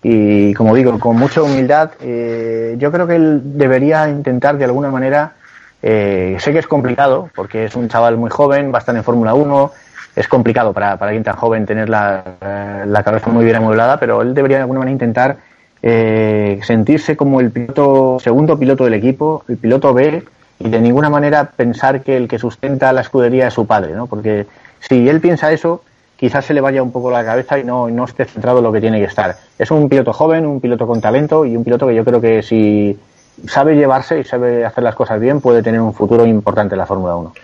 Y 0.02 0.54
como 0.54 0.74
digo, 0.74 0.98
con 0.98 1.16
mucha 1.16 1.42
humildad, 1.42 1.92
eh, 2.00 2.76
yo 2.78 2.92
creo 2.92 3.06
que 3.06 3.16
él 3.16 3.40
debería 3.58 4.08
intentar 4.08 4.56
de 4.56 4.64
alguna 4.64 4.90
manera, 4.90 5.34
eh, 5.82 6.36
sé 6.38 6.52
que 6.52 6.58
es 6.58 6.66
complicado, 6.66 7.30
porque 7.34 7.64
es 7.64 7.76
un 7.76 7.88
chaval 7.88 8.16
muy 8.16 8.30
joven, 8.30 8.72
va 8.72 8.78
a 8.78 8.80
estar 8.80 8.94
en 8.96 9.04
Fórmula 9.04 9.34
1, 9.34 9.72
es 10.16 10.28
complicado 10.28 10.72
para, 10.72 10.96
para 10.96 11.10
alguien 11.10 11.24
tan 11.24 11.36
joven 11.36 11.66
tener 11.66 11.88
la, 11.88 12.84
la 12.86 13.02
cabeza 13.02 13.30
muy 13.30 13.44
bien 13.44 13.56
amueblada, 13.56 13.98
pero 13.98 14.22
él 14.22 14.34
debería 14.34 14.58
de 14.58 14.62
alguna 14.62 14.80
manera 14.80 14.92
intentar 14.92 15.36
eh, 15.82 16.60
sentirse 16.62 17.16
como 17.16 17.40
el 17.40 17.50
piloto, 17.50 18.18
segundo 18.20 18.58
piloto 18.58 18.84
del 18.84 18.94
equipo, 18.94 19.44
el 19.48 19.56
piloto 19.56 19.94
B, 19.94 20.22
y 20.58 20.68
de 20.68 20.80
ninguna 20.80 21.08
manera 21.08 21.44
pensar 21.44 22.02
que 22.02 22.16
el 22.16 22.28
que 22.28 22.38
sustenta 22.38 22.92
la 22.92 23.00
escudería 23.00 23.48
es 23.48 23.54
su 23.54 23.66
padre, 23.66 23.94
¿no? 23.94 24.06
Porque 24.06 24.46
si 24.80 25.08
él 25.08 25.20
piensa 25.20 25.52
eso, 25.52 25.82
quizás 26.16 26.44
se 26.44 26.52
le 26.52 26.60
vaya 26.60 26.82
un 26.82 26.92
poco 26.92 27.10
la 27.10 27.24
cabeza 27.24 27.58
y 27.58 27.64
no, 27.64 27.88
no 27.88 28.04
esté 28.04 28.26
centrado 28.26 28.58
en 28.58 28.64
lo 28.64 28.72
que 28.72 28.80
tiene 28.82 28.98
que 28.98 29.06
estar. 29.06 29.36
Es 29.58 29.70
un 29.70 29.88
piloto 29.88 30.12
joven, 30.12 30.44
un 30.44 30.60
piloto 30.60 30.86
con 30.86 31.00
talento 31.00 31.46
y 31.46 31.56
un 31.56 31.64
piloto 31.64 31.86
que 31.86 31.94
yo 31.94 32.04
creo 32.04 32.20
que 32.20 32.42
si 32.42 32.98
sabe 33.46 33.76
llevarse 33.76 34.20
y 34.20 34.24
sabe 34.24 34.64
hacer 34.64 34.84
las 34.84 34.94
cosas 34.94 35.20
bien, 35.20 35.40
puede 35.40 35.62
tener 35.62 35.80
un 35.80 35.94
futuro 35.94 36.26
importante 36.26 36.74
en 36.74 36.78
la 36.78 36.86
Fórmula 36.86 37.16
1. 37.16 37.34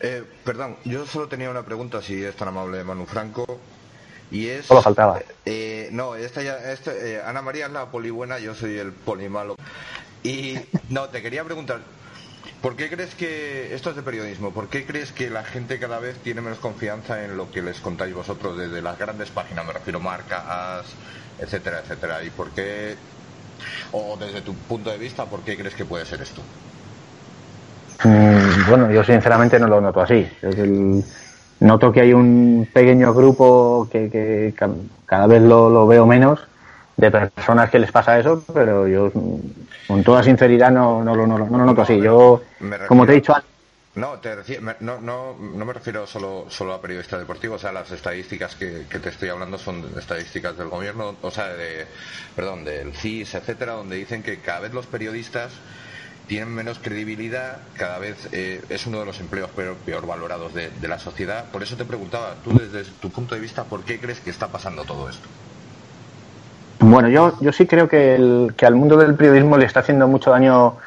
Eh, 0.00 0.24
perdón, 0.44 0.76
yo 0.84 1.06
solo 1.06 1.28
tenía 1.28 1.48
una 1.48 1.62
pregunta, 1.64 2.02
si 2.02 2.24
es 2.24 2.34
tan 2.34 2.48
amable 2.48 2.82
Manu 2.82 3.06
Franco. 3.06 3.46
Y 4.32 4.48
es. 4.48 4.66
Solo 4.66 4.82
faltaba. 4.82 5.20
Eh, 5.44 5.90
no, 5.92 6.16
esta 6.16 6.42
ya, 6.42 6.58
eh, 6.62 7.22
Ana 7.24 7.42
María 7.42 7.66
es 7.66 7.72
la 7.72 7.86
polibuena, 7.86 8.38
yo 8.38 8.54
soy 8.54 8.78
el 8.78 8.92
polimalo. 8.92 9.54
Y 10.24 10.58
no, 10.88 11.08
te 11.10 11.22
quería 11.22 11.44
preguntar, 11.44 11.80
¿por 12.62 12.74
qué 12.74 12.88
crees 12.90 13.14
que. 13.14 13.74
Esto 13.74 13.90
es 13.90 13.96
de 13.96 14.02
periodismo, 14.02 14.50
¿por 14.50 14.68
qué 14.68 14.86
crees 14.86 15.12
que 15.12 15.30
la 15.30 15.44
gente 15.44 15.78
cada 15.78 16.00
vez 16.00 16.16
tiene 16.18 16.40
menos 16.40 16.58
confianza 16.58 17.24
en 17.24 17.36
lo 17.36 17.50
que 17.52 17.62
les 17.62 17.80
contáis 17.80 18.14
vosotros 18.14 18.56
desde 18.56 18.82
las 18.82 18.98
grandes 18.98 19.30
páginas? 19.30 19.66
Me 19.66 19.74
refiero 19.74 20.00
marcas, 20.00 20.86
etcétera, 21.38 21.80
etcétera. 21.80 22.24
¿Y 22.24 22.30
por 22.30 22.50
qué. 22.50 22.96
O 23.92 24.16
desde 24.16 24.40
tu 24.40 24.54
punto 24.54 24.90
de 24.90 24.98
vista, 24.98 25.24
¿por 25.24 25.40
qué 25.40 25.56
crees 25.56 25.74
que 25.74 25.84
puede 25.84 26.04
ser 26.06 26.22
esto? 26.22 26.40
Mm, 28.04 28.68
bueno, 28.68 28.90
yo 28.90 29.04
sinceramente 29.04 29.58
no 29.58 29.66
lo 29.66 29.80
noto 29.80 30.00
así. 30.00 30.26
Es 30.42 30.56
el 30.58 31.04
noto 31.60 31.92
que 31.92 32.00
hay 32.00 32.12
un 32.12 32.68
pequeño 32.72 33.14
grupo 33.14 33.88
que, 33.90 34.54
cada 35.06 35.26
vez 35.26 35.42
lo, 35.42 35.86
veo 35.86 36.06
menos 36.06 36.40
de 36.96 37.10
personas 37.10 37.70
que 37.70 37.78
les 37.78 37.92
pasa 37.92 38.18
eso, 38.18 38.42
pero 38.52 38.86
yo 38.86 39.10
con 39.86 40.02
toda 40.02 40.22
sinceridad 40.22 40.70
no, 40.70 41.04
no, 41.04 41.14
lo, 41.14 41.26
no, 41.26 41.38
noto 41.38 41.82
así. 41.82 42.00
Yo, 42.00 42.42
como 42.88 43.06
te 43.06 43.12
he 43.12 43.16
dicho 43.16 43.34
antes, 43.34 43.51
no, 43.94 44.18
te 44.20 44.60
no, 44.60 45.00
no, 45.00 45.36
no, 45.38 45.64
me 45.64 45.72
refiero 45.72 46.06
solo, 46.06 46.46
solo 46.48 46.72
a 46.72 46.80
periodistas 46.80 47.20
deportivos, 47.20 47.56
o 47.56 47.58
sea, 47.60 47.72
las 47.72 47.90
estadísticas 47.90 48.54
que, 48.54 48.86
te 48.88 49.08
estoy 49.08 49.28
hablando 49.28 49.58
son 49.58 49.84
estadísticas 49.98 50.56
del 50.56 50.68
gobierno, 50.68 51.14
o 51.20 51.30
sea, 51.30 51.48
de, 51.48 51.86
perdón, 52.34 52.64
del 52.64 52.94
CIS, 52.94 53.34
etcétera, 53.34 53.72
donde 53.72 53.96
dicen 53.96 54.22
que 54.22 54.38
cada 54.38 54.60
vez 54.60 54.72
los 54.72 54.86
periodistas 54.86 55.52
tienen 56.26 56.54
menos 56.54 56.78
credibilidad, 56.78 57.58
cada 57.76 57.98
vez 57.98 58.28
eh, 58.32 58.62
es 58.70 58.86
uno 58.86 59.00
de 59.00 59.06
los 59.06 59.20
empleos 59.20 59.50
peor, 59.50 59.76
peor 59.76 60.06
valorados 60.06 60.54
de, 60.54 60.70
la 60.88 60.98
sociedad. 60.98 61.50
Por 61.50 61.62
eso 61.62 61.76
te 61.76 61.84
preguntaba, 61.84 62.36
tú 62.42 62.56
desde 62.56 62.90
tu 62.92 63.10
punto 63.10 63.34
de 63.34 63.42
vista, 63.42 63.64
¿por 63.64 63.82
qué 63.82 64.00
crees 64.00 64.20
que 64.20 64.30
está 64.30 64.48
pasando 64.48 64.84
todo 64.84 65.10
esto? 65.10 65.28
Bueno, 66.78 67.10
yo, 67.10 67.34
yo 67.40 67.52
sí 67.52 67.66
creo 67.66 67.88
que, 67.88 68.14
el, 68.14 68.54
que 68.56 68.64
al 68.64 68.74
mundo 68.74 68.96
del 68.96 69.14
periodismo 69.14 69.58
le 69.58 69.66
está 69.66 69.80
haciendo 69.80 70.08
mucho 70.08 70.30
daño 70.30 70.78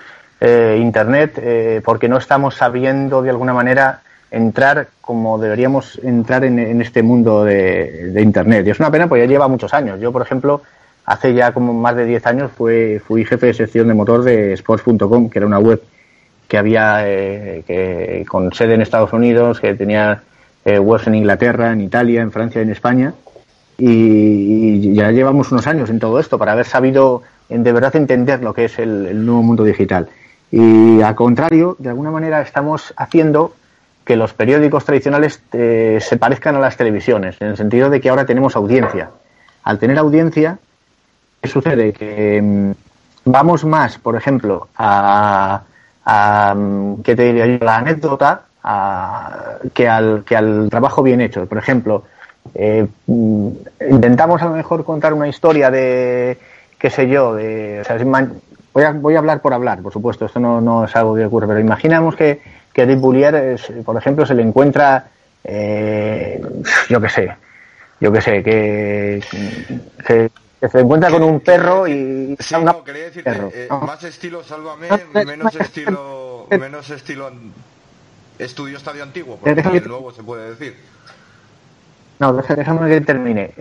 eh, 0.45 0.77
Internet 0.79 1.39
eh, 1.41 1.81
porque 1.83 2.07
no 2.07 2.17
estamos 2.17 2.55
sabiendo 2.55 3.21
de 3.21 3.31
alguna 3.31 3.53
manera 3.53 4.01
entrar 4.29 4.87
como 5.01 5.37
deberíamos 5.39 5.99
entrar 6.03 6.43
en, 6.43 6.81
este 6.81 7.01
mundo 7.01 7.43
de, 7.43 8.21
Internet. 8.21 8.67
Y 8.67 8.71
es 8.71 8.79
una 8.79 8.91
pena 8.91 9.07
porque 9.07 9.23
ya 9.23 9.29
lleva 9.29 9.47
muchos 9.47 9.73
años. 9.73 9.99
Yo, 9.99 10.11
por 10.11 10.21
ejemplo, 10.21 10.61
hace 11.05 11.33
ya 11.33 11.53
como 11.53 11.73
más 11.73 11.95
de 11.95 12.05
10 12.05 12.25
años 12.27 12.51
fue, 12.55 13.01
fui 13.05 13.23
jefe 13.23 13.47
de 13.47 13.53
sección 13.53 13.87
de 13.87 13.93
motor 13.93 14.23
de 14.23 14.53
sports.com, 14.53 15.29
que 15.29 15.39
era 15.39 15.47
una 15.47 15.59
web 15.59 15.81
que 16.47 16.57
había 16.57 17.07
eh, 17.07 17.63
que, 17.65 18.25
con 18.27 18.53
sede 18.53 18.75
en 18.75 18.81
Estados 18.81 19.13
Unidos, 19.13 19.59
que 19.59 19.73
tenía 19.73 20.21
eh, 20.63 20.79
webs 20.79 21.07
en 21.07 21.15
Inglaterra, 21.15 21.71
en 21.71 21.81
Italia, 21.81 22.21
en 22.21 22.31
Francia, 22.31 22.61
en 22.61 22.71
España. 22.71 23.13
Y, 23.77 24.93
ya 24.93 25.11
llevamos 25.11 25.51
unos 25.51 25.67
años 25.67 25.89
en 25.89 25.99
todo 25.99 26.19
esto 26.19 26.37
para 26.37 26.53
haber 26.53 26.65
sabido 26.65 27.23
en, 27.49 27.63
de 27.63 27.73
verdad 27.73 27.95
entender 27.95 28.41
lo 28.41 28.53
que 28.53 28.65
es 28.65 28.79
el, 28.79 29.25
nuevo 29.25 29.43
mundo 29.43 29.63
digital. 29.63 30.07
Y 30.51 31.01
al 31.01 31.15
contrario, 31.15 31.75
de 31.79 31.89
alguna 31.89 32.11
manera 32.11 32.41
estamos 32.41 32.93
haciendo 32.97 33.53
que 34.05 34.15
los 34.15 34.33
periódicos 34.33 34.85
tradicionales 34.85 35.41
eh, 35.51 35.97
se 35.99 36.17
parezcan 36.17 36.55
a 36.55 36.59
las 36.59 36.77
televisiones, 36.77 37.41
en 37.41 37.47
el 37.47 37.57
sentido 37.57 37.89
de 37.89 37.99
que 37.99 38.09
ahora 38.09 38.25
tenemos 38.25 38.55
audiencia. 38.55 39.09
Al 39.63 39.79
tener 39.79 39.97
audiencia, 39.97 40.59
sucede? 41.43 41.91
Que 41.93 42.41
mm, 42.41 42.71
vamos 43.25 43.65
más, 43.65 43.97
por 43.97 44.15
ejemplo, 44.15 44.67
a, 44.77 45.63
mm, 46.55 47.01
¿qué 47.01 47.15
te 47.15 47.23
diría 47.23 47.47
yo? 47.47 47.65
La 47.65 47.77
anécdota 47.77 48.43
que, 49.73 49.87
al, 49.87 50.23
que 50.23 50.35
al 50.35 50.69
trabajo 50.69 51.03
bien 51.03 51.21
hecho. 51.21 51.45
Por 51.45 51.57
ejemplo, 51.57 52.03
eh, 52.53 52.87
mm, 53.07 53.49
intentamos 53.89 54.41
a 54.41 54.45
lo 54.45 54.51
mejor 54.51 54.83
contar 54.83 55.13
una 55.13 55.27
historia 55.27 55.71
de, 55.71 56.37
qué 56.77 56.89
sé 56.89 57.07
yo, 57.07 57.35
de, 57.35 57.83
voy, 58.75 58.83
a, 58.83 58.91
voy 58.91 59.15
a 59.15 59.19
hablar 59.19 59.41
por 59.41 59.53
hablar, 59.53 59.81
por 59.81 59.93
supuesto, 59.93 60.25
esto 60.25 60.39
no, 60.39 60.59
no 60.59 60.83
es 60.83 60.95
algo 60.95 61.15
que 61.15 61.25
ocurre, 61.25 61.47
pero 61.47 61.59
imaginamos 61.59 62.15
que, 62.15 62.41
que 62.73 62.85
Dick 62.85 62.99
Boulier, 62.99 63.57
por 63.85 63.97
ejemplo, 63.97 64.25
se 64.25 64.35
le 64.35 64.41
encuentra, 64.43 65.07
eh, 65.45 66.41
yo 66.89 66.99
qué 66.99 67.09
sé, 67.09 67.35
yo 68.01 68.11
qué 68.11 68.21
sé, 68.21 68.43
que, 68.43 69.23
que 70.05 70.69
se 70.69 70.79
encuentra 70.79 71.09
con 71.09 71.23
un 71.23 71.39
perro 71.39 71.87
y 71.87 72.35
sí, 72.37 72.55
no, 72.61 72.83
quería 72.83 73.05
decirte, 73.05 73.31
eh, 73.53 73.67
más 73.69 74.03
estilo 74.03 74.43
Sálvame, 74.43 74.89
menos 75.25 75.55
estilo 75.55 76.47
menos 76.49 76.89
estilo 76.89 77.31
Estudio 78.37 78.77
Estadio 78.77 79.03
Antiguo, 79.03 79.37
porque 79.37 79.61
el 79.61 79.87
nuevo 79.87 80.11
se 80.11 80.21
puede 80.21 80.49
decir. 80.49 80.75
No, 82.19 82.33
déjame 82.33 82.89
que 82.89 83.01
termine. 83.01 83.53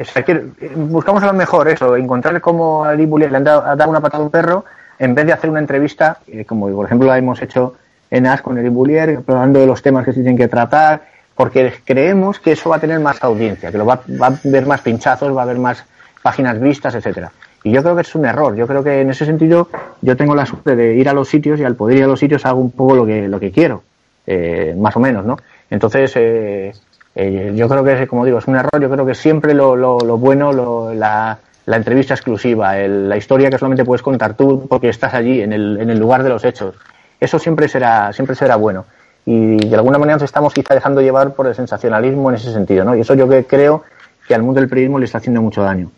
buscamos 0.74 1.22
a 1.22 1.27
lo 1.27 1.33
mejor 1.33 1.68
eso, 1.68 1.94
encontrar 1.96 2.40
cómo 2.40 2.85
a 2.85 2.90
Ali 2.90 3.07
le 3.07 3.27
han 3.27 3.44
dado, 3.44 3.88
una 3.88 4.00
patada 4.00 4.22
a 4.22 4.27
un 4.27 4.31
perro 4.31 4.64
en 4.99 5.15
vez 5.15 5.27
de 5.27 5.33
hacer 5.33 5.51
una 5.51 5.61
entrevista, 5.61 6.19
eh, 6.27 6.45
como 6.45 6.69
por 6.71 6.87
ejemplo 6.87 7.09
la 7.09 7.19
hemos 7.19 7.41
hecho 7.43 7.75
en 8.11 8.27
AS 8.27 8.43
con 8.43 8.59
Eli 8.59 8.69
Bullier, 8.69 9.21
hablando 9.27 9.61
de 9.61 9.67
los 9.67 9.83
temas 9.83 10.05
que 10.05 10.13
se 10.13 10.21
tienen 10.21 10.37
que 10.37 10.49
tratar, 10.49 11.03
porque 11.35 11.73
creemos 11.85 12.39
que 12.39 12.53
eso 12.53 12.71
va 12.71 12.77
a 12.77 12.81
tener 12.81 13.01
más 13.01 13.23
audiencia, 13.23 13.73
que 13.73 13.79
lo 13.79 13.87
va, 13.87 14.01
va 14.21 14.29
a 14.29 14.39
haber 14.45 14.67
más 14.67 14.81
pinchazos, 14.83 15.37
va 15.37 15.41
a 15.41 15.45
haber 15.45 15.59
más 15.59 15.85
páginas 16.23 16.61
vistas, 16.61 16.95
etcétera. 16.95 17.33
Y 17.65 17.73
yo 17.73 17.83
creo 17.83 17.97
que 17.97 18.03
es 18.03 18.15
un 18.15 18.27
error. 18.27 18.55
Yo 18.55 18.67
creo 18.67 18.85
que 18.85 19.01
en 19.01 19.11
ese 19.11 19.25
sentido 19.25 19.69
yo 20.03 20.17
tengo 20.17 20.35
la 20.35 20.45
suerte 20.45 20.77
de 20.77 20.95
ir 20.95 21.09
a 21.09 21.15
los 21.15 21.29
sitios 21.29 21.59
y 21.59 21.65
al 21.65 21.75
poder 21.75 21.97
ir 21.97 22.05
a 22.05 22.07
los 22.07 22.21
sitios 22.21 22.45
hago 22.45 22.61
un 22.61 22.71
poco 22.71 22.95
lo 22.95 23.07
que, 23.07 23.27
lo 23.27 23.41
que 23.41 23.51
quiero, 23.51 23.83
eh, 24.27 24.75
más 24.79 24.95
o 24.97 25.01
menos, 25.01 25.25
¿no? 25.25 25.39
Entonces, 25.71 26.13
eh, 26.17 26.73
eh, 27.15 27.53
yo 27.57 27.69
creo 27.69 27.83
que, 27.83 28.07
como 28.07 28.27
digo, 28.27 28.39
es 28.39 28.47
un 28.47 28.57
error. 28.57 28.81
Yo 28.81 28.91
creo 28.91 29.07
que 29.07 29.15
siempre 29.15 29.55
lo, 29.55 29.77
lo, 29.77 29.99
bueno, 30.19 30.53
lo, 30.53 30.93
la, 30.93 31.39
la, 31.66 31.77
entrevista 31.77 32.14
exclusiva, 32.14 32.77
la 32.77 33.16
historia 33.16 33.50
que 33.50 33.59
solamente 33.59 33.85
puedes 33.85 34.03
contar 34.03 34.35
tú 34.35 34.66
porque 34.68 34.88
estás 34.88 35.14
allí, 35.14 35.42
en 35.42 35.53
el, 35.53 35.79
en 35.81 35.90
el 35.90 35.98
lugar 35.98 36.22
de 36.22 36.29
los 36.29 36.44
hechos, 36.44 36.74
eso 37.20 37.38
siempre 37.38 37.68
será, 37.68 38.12
siempre 38.12 38.37
será 38.37 38.57
bueno. 38.57 38.85
Y 39.27 39.57
de 39.57 39.74
alguna 39.77 39.98
manera 39.98 40.16
nos 40.16 40.24
estamos 40.24 40.53
quizá 40.53 40.74
dejando 40.74 41.00
llevar 41.00 41.35
por 41.35 41.46
el 41.46 41.55
sensacionalismo 41.55 42.29
en 42.31 42.37
ese 42.37 42.53
sentido, 42.53 42.85
¿no? 42.85 42.94
Y 42.94 43.00
eso 43.00 43.14
yo 43.14 43.29
que 43.29 43.44
creo 43.44 43.83
que 44.27 44.35
al 44.35 44.42
mundo 44.42 44.61
del 44.61 44.68
periodismo 44.68 44.98
le 44.98 45.07
está 45.07 45.18
haciendo 45.18 45.40
mucho 45.40 45.62
daño. 45.62 45.90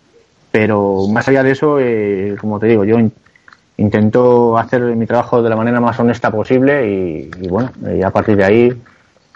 Pero 0.53 1.07
más 1.09 1.29
allá 1.29 1.43
de 1.43 1.51
eso, 1.51 1.79
eh, 1.81 2.37
como 2.41 2.59
te 2.59 2.67
digo, 2.67 2.85
yo 2.85 2.97
intento 3.77 4.57
hacer 4.57 4.81
mi 4.81 5.07
trabajo 5.07 5.43
de 5.43 5.51
la 5.51 5.57
manera 5.57 5.81
más 5.81 5.99
honesta 5.99 6.31
posible 6.31 6.89
y, 6.89 7.49
bueno, 7.49 7.71
y 7.95 8.03
a 8.03 8.11
partir 8.11 8.37
de 8.37 8.45
ahí 8.45 8.83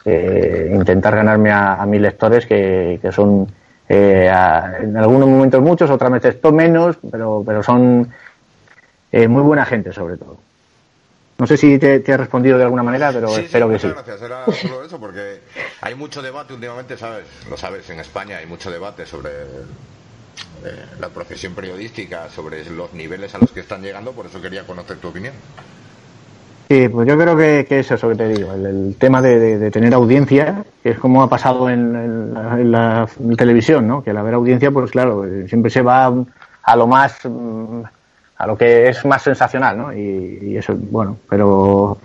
eh, 0.04 0.72
intentar 0.74 1.14
ganarme 1.14 1.50
a, 1.50 1.84
mis 1.86 2.00
lectores 2.00 2.46
que, 2.46 3.00
son 3.12 3.48
eh, 3.92 4.26
en 4.82 4.96
algunos 4.96 5.28
momentos 5.28 5.60
muchos, 5.60 5.90
otras 5.90 6.12
veces 6.12 6.36
menos, 6.52 6.96
pero, 7.10 7.42
pero 7.44 7.62
son 7.62 8.12
muy 9.12 9.42
buena 9.42 9.66
gente 9.66 9.92
sobre 9.92 10.16
todo. 10.16 10.38
No 11.40 11.46
sé 11.46 11.56
si 11.56 11.78
te, 11.78 12.04
he 12.06 12.16
respondido 12.18 12.58
de 12.58 12.64
alguna 12.64 12.82
manera, 12.82 13.10
pero 13.12 13.34
espero 13.34 13.70
que 13.70 13.78
sí. 13.78 13.88
Gracias, 13.88 14.20
era 14.20 14.44
solo 14.52 14.84
eso, 14.84 15.00
porque 15.00 15.40
hay 15.80 15.94
mucho 15.94 16.20
debate 16.20 16.52
últimamente, 16.52 16.98
¿sabes? 16.98 17.24
Lo 17.48 17.56
sabes, 17.56 17.88
en 17.88 17.98
España 17.98 18.36
hay 18.36 18.46
mucho 18.46 18.70
debate 18.70 19.06
sobre 19.06 19.30
eh, 19.30 20.84
la 21.00 21.08
profesión 21.08 21.54
periodística, 21.54 22.28
sobre 22.28 22.68
los 22.68 22.92
niveles 22.92 23.34
a 23.34 23.38
los 23.38 23.50
que 23.52 23.60
están 23.60 23.80
llegando, 23.80 24.12
por 24.12 24.26
eso 24.26 24.42
quería 24.42 24.66
conocer 24.66 24.98
tu 24.98 25.08
opinión. 25.08 25.32
Sí, 26.70 26.88
pues 26.88 27.08
yo 27.08 27.18
creo 27.18 27.36
que, 27.36 27.66
es 27.68 27.90
eso 27.90 28.10
que 28.10 28.14
te 28.14 28.28
digo, 28.28 28.52
el, 28.52 28.94
tema 28.96 29.20
de, 29.20 29.72
tener 29.72 29.92
audiencia, 29.92 30.62
que 30.84 30.90
es 30.90 31.00
como 31.00 31.20
ha 31.20 31.28
pasado 31.28 31.68
en, 31.68 32.32
la, 32.70 33.08
televisión, 33.36 33.88
¿no? 33.88 34.04
Que 34.04 34.10
al 34.10 34.18
haber 34.18 34.34
audiencia, 34.34 34.70
pues 34.70 34.92
claro, 34.92 35.24
siempre 35.48 35.68
se 35.68 35.82
va 35.82 36.14
a 36.62 36.76
lo 36.76 36.86
más, 36.86 37.18
mm, 37.24 37.80
a 38.36 38.46
lo 38.46 38.56
que 38.56 38.88
es 38.88 39.04
más 39.04 39.20
sensacional, 39.20 39.78
¿no? 39.78 39.92
Y, 39.92 40.56
eso, 40.56 40.76
bueno, 40.78 41.16
pero 41.28 41.98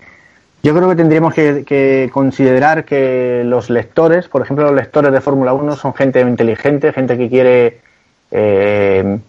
yo 0.63 0.73
creo 0.75 0.89
que 0.89 0.95
tendríamos 0.95 1.35
que, 1.35 2.09
considerar 2.11 2.85
que 2.85 3.43
los 3.45 3.69
lectores, 3.69 4.27
por 4.27 4.41
ejemplo, 4.41 4.65
los 4.65 4.73
lectores 4.73 5.11
de 5.11 5.21
Fórmula 5.21 5.53
1 5.53 5.75
son 5.75 5.93
gente 5.93 6.21
inteligente, 6.21 6.91
gente 6.91 7.19
que 7.19 7.29
quiere 7.29 7.81
eh, 8.31 9.19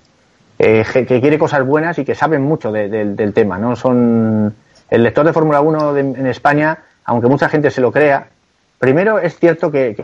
eh, 0.59 0.85
que 1.07 1.21
quiere 1.21 1.39
cosas 1.39 1.67
buenas 1.67 1.99
y 1.99 2.07
que 2.07 2.15
saben 2.15 2.41
mucho 2.41 2.73
del 2.73 3.35
tema. 3.35 3.59
¿no? 3.59 3.77
Son 3.77 4.55
el 4.91 5.03
lector 5.03 5.27
de 5.27 5.33
Fórmula 5.33 5.61
1 5.61 5.97
en 5.97 6.27
España, 6.27 6.79
aunque 7.05 7.29
mucha 7.29 7.49
gente 7.49 7.71
se 7.71 7.81
lo 7.81 7.93
crea, 7.93 8.29
primero 8.79 9.19
es 9.19 9.39
cierto 9.39 9.71
que, 9.71 9.97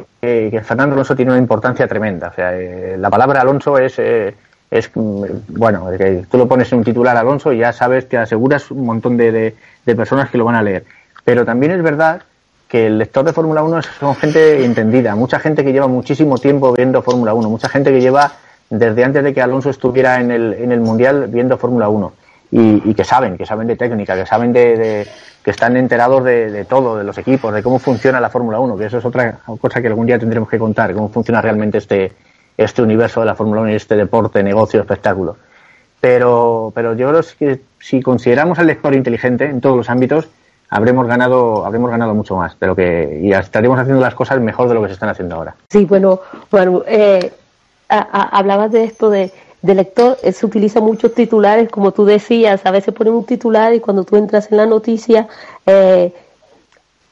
Fernando 0.65 0.95
Alonso 0.95 1.17
tiene 1.17 1.33
una 1.33 1.41
importancia 1.41 1.87
tremenda. 1.87 2.29
O 2.29 2.35
sea, 2.35 2.59
eh, 2.59 2.97
la 2.99 3.11
palabra 3.11 3.41
Alonso 3.41 3.79
es, 3.79 3.99
eh, 3.99 4.35
es 4.71 4.91
mm, 4.95 5.25
bueno, 5.49 5.89
que 5.97 6.25
tú 6.31 6.39
lo 6.39 6.49
pones 6.49 6.73
en 6.73 6.79
un 6.79 6.85
titular 6.85 7.17
Alonso 7.17 7.53
y 7.53 7.59
ya 7.59 7.73
sabes, 7.73 8.07
que 8.07 8.17
aseguras 8.17 8.71
un 8.71 8.85
montón 8.85 9.17
de, 9.17 9.55
de, 9.85 9.97
personas 9.97 10.31
que 10.31 10.39
lo 10.39 10.45
van 10.45 10.55
a 10.55 10.63
leer. 10.63 10.85
Pero 11.25 11.45
también 11.45 11.73
es 11.73 11.83
verdad 11.83 12.23
que 12.69 12.87
el 12.87 12.99
lector 12.99 13.25
de 13.25 13.33
Fórmula 13.33 13.63
1 13.63 13.83
son 13.83 14.17
gente 14.17 14.65
entendida, 14.65 15.15
mucha 15.15 15.39
gente 15.39 15.63
que 15.63 15.73
lleva 15.73 15.89
muchísimo 15.89 16.39
tiempo 16.39 16.73
viendo 16.73 17.03
Fórmula 17.03 17.35
1, 17.35 17.51
mucha 17.51 17.69
gente 17.69 17.93
que 17.93 18.01
lleva 18.01 18.33
desde 18.71 19.05
antes 19.05 19.23
de 19.23 19.35
que 19.35 19.43
Alonso 19.43 19.69
estuviera 19.69 20.19
en 20.21 20.31
el, 20.31 20.55
en 20.55 20.73
el 20.73 20.81
Mundial 20.81 21.27
viendo 21.29 21.59
Fórmula 21.59 21.91
1 21.91 22.13
y, 22.55 22.93
que 22.93 23.03
saben, 23.03 23.39
que 23.39 23.47
saben 23.47 23.67
de 23.67 23.77
técnica, 23.77 24.15
que 24.15 24.27
saben 24.27 24.53
de, 24.53 25.09
que 25.43 25.51
están 25.51 25.75
enterados 25.79 26.23
de, 26.23 26.67
todo, 26.69 26.99
de 26.99 27.05
los 27.05 27.17
equipos, 27.17 27.53
de 27.55 27.63
cómo 27.63 27.79
funciona 27.79 28.21
la 28.21 28.29
Fórmula 28.29 28.61
1, 28.61 28.77
que 28.77 28.85
eso 28.85 28.99
es 28.99 29.05
otra 29.07 29.39
cosa 29.59 29.81
que 29.81 29.89
algún 29.89 30.07
día 30.07 30.19
tendremos 30.19 30.51
que 30.51 30.59
contar, 30.59 30.93
cómo 30.93 31.09
funciona 31.09 31.41
realmente 31.41 31.79
este, 31.79 32.13
este 32.59 32.83
universo 32.83 33.21
de 33.21 33.27
la 33.27 33.35
Fórmula 33.35 33.63
1 33.63 33.71
y 33.71 33.75
este 33.75 33.97
deporte, 33.97 34.43
negocio, 34.43 34.81
espectáculo. 34.81 35.39
Pero, 35.99 36.73
pero 36.75 36.95
yo 36.95 37.09
creo 37.09 37.23
que 37.39 37.61
si 37.79 38.03
consideramos 38.03 38.59
al 38.59 38.67
lector 38.67 38.95
inteligente 38.95 39.47
en 39.47 39.63
todos 39.63 39.77
los 39.77 39.89
ámbitos, 39.89 40.29
habremos 40.69 41.07
ganado, 41.07 41.65
habremos 41.65 41.91
ganado 41.91 42.15
mucho 42.15 42.37
más 42.37 42.59
de 42.61 42.75
que, 42.77 43.21
y 43.23 43.33
estaremos 43.33 43.79
haciendo 43.79 44.03
las 44.03 44.15
cosas 44.15 44.41
mejor 44.41 44.69
de 44.69 44.75
lo 44.75 44.83
que 44.83 44.89
se 44.89 44.95
están 44.95 45.09
haciendo 45.09 45.37
ahora. 45.37 45.55
Sí, 45.71 45.87
bueno, 45.87 46.21
bueno 46.51 46.83
eh, 46.87 47.33
hablabas 47.89 48.73
de 48.73 48.85
esto 48.85 49.09
de 49.09 49.33
de 49.63 49.75
lector 49.77 50.19
eh, 50.23 50.33
se 50.33 50.45
utiliza 50.45 50.81
muchos 50.81 51.15
titulares, 51.15 51.71
como 51.71 51.93
tú 51.93 52.05
decías, 52.05 52.67
a 52.67 52.71
veces 52.73 52.93
ponen 52.93 53.15
un 53.15 53.25
titular 53.25 53.73
y 53.73 53.81
cuando 53.81 54.05
tú 54.05 54.17
entras 54.17 54.51
en 54.51 54.57
la 54.57 54.67
noticia, 54.67 55.29
eh, 55.67 56.13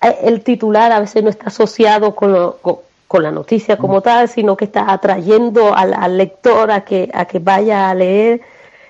eh, 0.03 0.17
el 0.25 0.43
titular 0.43 0.91
a 0.91 1.01
veces 1.01 1.23
no 1.23 1.31
está 1.31 1.47
asociado 1.47 2.15
con, 2.15 2.55
con, 2.61 3.23
la 3.23 3.31
noticia 3.31 3.77
como 3.77 4.01
tal, 4.01 4.29
sino 4.29 4.57
que 4.57 4.65
está 4.65 4.93
atrayendo 4.93 5.75
al, 5.75 6.17
lector 6.17 6.71
a 6.71 6.85
que, 6.85 7.11
a 7.13 7.25
que 7.25 7.39
vaya 7.39 7.91
a 7.91 7.95
leer. 7.95 8.41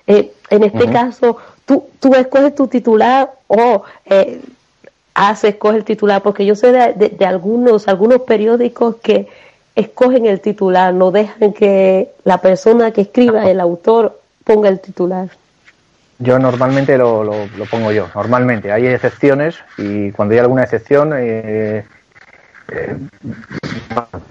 en 0.07 0.62
este 0.64 0.90
caso, 0.90 1.38
tú, 1.64 1.85
tú 2.01 2.14
escoges 2.14 2.55
tu 2.55 2.66
titular 2.66 3.33
o 3.46 3.83
haces, 5.14 5.55
escoges 5.55 5.79
el 5.79 5.85
titular, 5.85 6.23
porque 6.23 6.44
yo 6.44 6.55
sé 6.55 6.70
de 6.70 7.25
algunos, 7.25 7.88
algunos 7.88 8.23
periódicos 8.23 8.96
que 8.96 9.27
escogen 9.81 10.27
el 10.27 10.40
titular, 10.40 10.93
no 10.95 11.11
dejan 11.11 11.53
que 11.53 12.11
la 12.25 12.38
persona 12.38 12.90
que 12.93 13.03
escriba, 13.03 13.51
el 13.51 13.61
autor, 13.61 14.21
ponga 14.45 14.69
el 14.69 14.81
titular. 14.81 15.29
Yo 16.19 16.38
normalmente 16.38 16.99
lo, 16.99 17.25
lo, 17.25 17.47
pongo 17.71 17.93
yo, 17.93 18.09
normalmente. 18.14 18.71
Hay 18.71 18.87
excepciones 18.87 19.57
y 19.79 20.11
cuando 20.12 20.35
hay 20.35 20.40
alguna 20.40 20.64
excepción, 20.64 21.12
eh, 21.16 21.85
eh, 22.71 22.97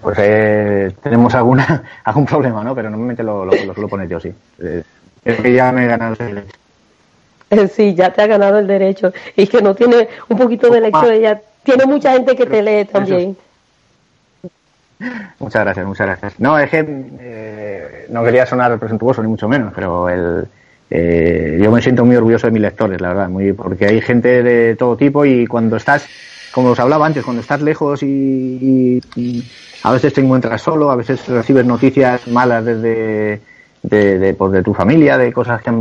pues 0.01 0.17
eh, 0.21 0.91
tenemos 1.01 1.33
alguna 1.33 1.83
algún 2.03 2.25
problema, 2.25 2.63
¿no? 2.63 2.75
Pero 2.75 2.89
normalmente 2.91 3.23
lo, 3.23 3.43
lo, 3.43 3.51
suelo 3.73 3.87
poner 3.87 4.07
yo, 4.07 4.19
sí. 4.19 4.31
es 5.25 5.41
que 5.41 5.53
ya 5.53 5.71
me 5.71 5.85
he 5.85 5.87
ganado 5.87 6.15
el 6.19 6.35
derecho. 6.35 6.59
Sí, 7.73 7.95
ya 7.95 8.13
te 8.13 8.21
ha 8.21 8.27
ganado 8.27 8.59
el 8.59 8.67
derecho. 8.67 9.11
Y 9.35 9.47
que 9.47 9.61
no 9.61 9.73
tiene 9.73 10.07
un 10.27 10.37
poquito 10.37 10.69
de 10.69 10.81
lectura, 10.81 11.15
ya 11.15 11.41
tiene 11.63 11.85
mucha 11.87 12.13
gente 12.13 12.35
que 12.35 12.45
te 12.45 12.61
lee 12.61 12.85
también. 12.85 13.35
Muchas 15.39 15.63
gracias, 15.63 15.85
muchas 15.85 16.07
gracias. 16.07 16.39
No, 16.39 16.59
es 16.59 16.69
que 16.69 16.85
eh, 17.19 18.05
no 18.09 18.23
quería 18.23 18.45
sonar 18.45 18.77
presuntuoso 18.77 19.21
ni 19.21 19.29
mucho 19.29 19.47
menos, 19.47 19.71
pero 19.73 20.09
el, 20.09 20.45
eh, 20.89 21.59
yo 21.61 21.71
me 21.71 21.81
siento 21.81 22.03
muy 22.03 22.15
orgulloso 22.15 22.47
de 22.47 22.51
mis 22.51 22.61
lectores, 22.61 22.99
la 22.99 23.09
verdad, 23.09 23.29
muy, 23.29 23.53
porque 23.53 23.85
hay 23.85 24.01
gente 24.01 24.43
de 24.43 24.75
todo 24.75 24.97
tipo 24.97 25.23
y 25.23 25.45
cuando 25.45 25.77
estás, 25.77 26.07
como 26.51 26.69
os 26.69 26.79
hablaba 26.79 27.05
antes, 27.05 27.23
cuando 27.23 27.41
estás 27.41 27.61
lejos 27.61 28.01
y, 28.03 29.01
a 29.83 29.91
veces 29.93 30.13
te 30.13 30.21
encuentras 30.21 30.61
solo, 30.61 30.91
a 30.91 30.95
veces 30.95 31.25
recibes 31.27 31.65
noticias 31.65 32.27
malas 32.27 32.65
desde 32.65 33.39
de, 33.83 34.19
de, 34.19 34.33
pues 34.33 34.61
tu 34.63 34.73
familia, 34.73 35.17
de 35.17 35.31
cosas 35.31 35.61
que, 35.61 35.71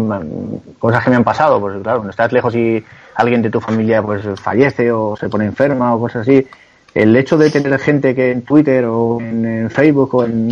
cosas 0.79 1.03
que 1.03 1.11
me 1.11 1.17
han 1.17 1.25
pasado, 1.25 1.61
pues 1.61 1.83
claro, 1.83 1.99
cuando 1.99 2.11
estás 2.11 2.31
lejos 2.31 2.55
y 2.55 2.85
alguien 3.17 3.43
de 3.43 3.51
tu 3.51 3.61
familia 3.61 4.01
pues 4.03 4.23
fallece 4.41 4.93
o 4.93 5.17
se 5.17 5.29
pone 5.29 5.47
enferma 5.47 5.93
o 5.95 5.99
cosas 5.99 6.23
así, 6.23 6.47
el 6.95 7.17
hecho 7.17 7.37
de 7.37 7.51
tener 7.51 7.79
gente 7.79 8.15
que 8.15 8.31
en 8.31 8.43
Twitter 8.43 8.85
o 8.87 9.21
en, 9.21 9.71
Facebook 9.71 10.15
o 10.15 10.25
en 10.25 10.51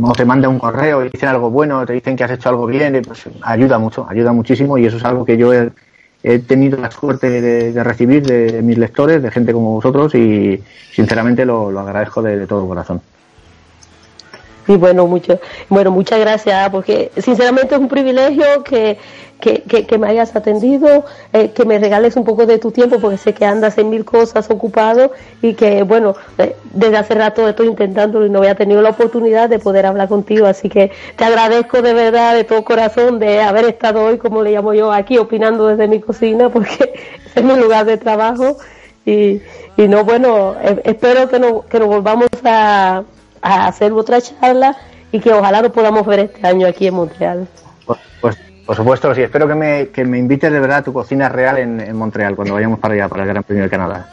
o 0.00 0.12
te 0.12 0.24
manda 0.24 0.48
un 0.48 0.58
correo 0.58 1.04
y 1.04 1.08
dicen 1.08 1.30
algo 1.30 1.50
bueno, 1.50 1.84
te 1.86 1.94
dicen 1.94 2.14
que 2.16 2.24
has 2.24 2.30
hecho 2.30 2.50
algo 2.50 2.66
bien, 2.66 3.00
pues 3.06 3.24
ayuda 3.42 3.78
mucho, 3.78 4.06
ayuda 4.08 4.32
muchísimo 4.32 4.76
y 4.76 4.86
eso 4.86 4.98
es 4.98 5.04
algo 5.04 5.24
que 5.24 5.36
yo 5.36 5.52
he, 5.52 5.70
tenido 6.40 6.78
la 6.78 6.90
suerte 6.90 7.40
de, 7.40 7.84
recibir 7.84 8.26
de, 8.26 8.60
mis 8.60 8.76
lectores, 8.76 9.22
de 9.22 9.30
gente 9.30 9.52
como 9.52 9.74
vosotros 9.74 10.14
y 10.14 10.62
sinceramente 10.92 11.44
lo, 11.46 11.78
agradezco 11.78 12.22
de, 12.22 12.38
de 12.38 12.46
todo 12.46 12.66
corazón. 12.66 13.00
Y 14.74 14.76
bueno, 14.76 15.06
mucho, 15.06 15.40
bueno, 15.68 15.90
muchas 15.90 16.20
gracias, 16.20 16.68
porque 16.70 17.10
sinceramente 17.16 17.74
es 17.74 17.80
un 17.80 17.88
privilegio 17.88 18.62
que, 18.62 18.98
que, 19.40 19.62
que, 19.62 19.98
me 19.98 20.08
hayas 20.08 20.36
atendido, 20.36 21.06
eh, 21.32 21.52
que 21.52 21.64
me 21.64 21.78
regales 21.78 22.16
un 22.16 22.24
poco 22.24 22.44
de 22.44 22.58
tu 22.58 22.70
tiempo, 22.70 22.98
porque 23.00 23.16
sé 23.16 23.32
que 23.32 23.46
andas 23.46 23.78
en 23.78 23.88
mil 23.88 24.04
cosas 24.04 24.50
ocupado 24.50 25.12
y 25.40 25.54
que, 25.54 25.84
bueno, 25.84 26.16
eh, 26.36 26.54
desde 26.72 26.98
hace 26.98 27.14
rato 27.14 27.48
estoy 27.48 27.68
intentándolo 27.68 28.26
y 28.26 28.30
no 28.30 28.40
había 28.40 28.56
tenido 28.56 28.82
la 28.82 28.90
oportunidad 28.90 29.48
de 29.48 29.58
poder 29.58 29.86
hablar 29.86 30.08
contigo, 30.08 30.46
así 30.46 30.68
que 30.68 30.90
te 31.16 31.24
agradezco 31.24 31.80
de 31.80 31.94
verdad, 31.94 32.34
de 32.34 32.44
todo 32.44 32.62
corazón, 32.64 33.18
de 33.18 33.40
haber 33.40 33.64
estado 33.64 34.04
hoy, 34.04 34.18
como 34.18 34.42
le 34.42 34.52
llamo 34.52 34.74
yo, 34.74 34.92
aquí 34.92 35.16
opinando 35.16 35.68
desde 35.68 35.88
mi 35.88 36.00
cocina, 36.00 36.48
porque 36.52 36.92
es 37.34 37.42
mi 37.42 37.56
lugar 37.56 37.86
de 37.86 37.96
trabajo. 37.96 38.58
Y, 39.06 39.40
y 39.78 39.88
no, 39.88 40.04
bueno, 40.04 40.56
eh, 40.62 40.82
espero 40.84 41.30
que, 41.30 41.38
no, 41.38 41.62
que 41.62 41.78
nos 41.78 41.88
volvamos 41.88 42.28
a 42.44 43.04
a 43.42 43.66
hacer 43.66 43.92
otra 43.92 44.20
charla 44.20 44.76
y 45.12 45.20
que 45.20 45.32
ojalá 45.32 45.62
lo 45.62 45.72
podamos 45.72 46.06
ver 46.06 46.20
este 46.20 46.46
año 46.46 46.66
aquí 46.66 46.86
en 46.86 46.94
Montreal. 46.94 47.48
Pues, 47.86 47.98
pues 48.20 48.36
por 48.66 48.76
supuesto, 48.76 49.14
sí. 49.14 49.22
Espero 49.22 49.48
que 49.48 49.54
me, 49.54 49.88
que 49.88 50.04
me 50.04 50.18
invites 50.18 50.52
de 50.52 50.60
verdad 50.60 50.78
a 50.78 50.82
tu 50.82 50.92
cocina 50.92 51.28
real 51.28 51.58
en, 51.58 51.80
en 51.80 51.96
Montreal 51.96 52.36
cuando 52.36 52.54
vayamos 52.54 52.78
para 52.78 52.94
allá, 52.94 53.08
para 53.08 53.22
el 53.22 53.28
Gran 53.28 53.42
Premio 53.42 53.64
de 53.64 53.70
Canadá. 53.70 54.10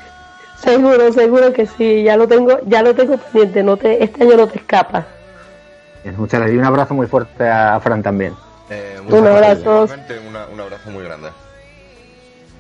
Seguro, 0.58 1.12
seguro 1.12 1.54
que 1.54 1.66
sí. 1.66 2.04
Ya 2.04 2.18
lo 2.18 2.28
tengo, 2.28 2.60
ya 2.66 2.82
lo 2.82 2.96
tengo 2.96 3.18
pendiente. 3.18 3.64
No 3.64 3.78
te, 3.78 4.04
este 4.04 4.24
año 4.24 4.38
no 4.38 4.48
te 4.48 4.60
escapa. 4.60 5.06
Muchas 6.18 6.40
gracias. 6.40 6.56
Y 6.56 6.60
un 6.60 6.66
abrazo 6.66 6.94
muy 6.94 7.08
fuerte 7.08 7.48
a 7.48 7.80
Fran 7.80 8.02
también. 8.02 8.34
Eh, 8.70 9.00
un 9.08 9.28
abrazo. 9.28 9.88
un 10.54 10.60
abrazo 10.60 10.90
muy 10.92 11.04
grande. 11.04 11.30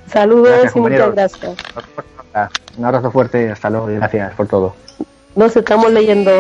Saludos 0.07 0.75
y 0.75 0.79
muchas 0.79 1.13
gracias. 1.13 1.55
Un 2.77 2.85
abrazo 2.85 3.11
fuerte. 3.11 3.51
Hasta 3.51 3.69
luego. 3.69 3.87
Gracias 3.87 4.33
por 4.33 4.47
todo. 4.47 4.75
Nos 5.35 5.53
estamos 5.57 5.91
leyendo. 5.91 6.31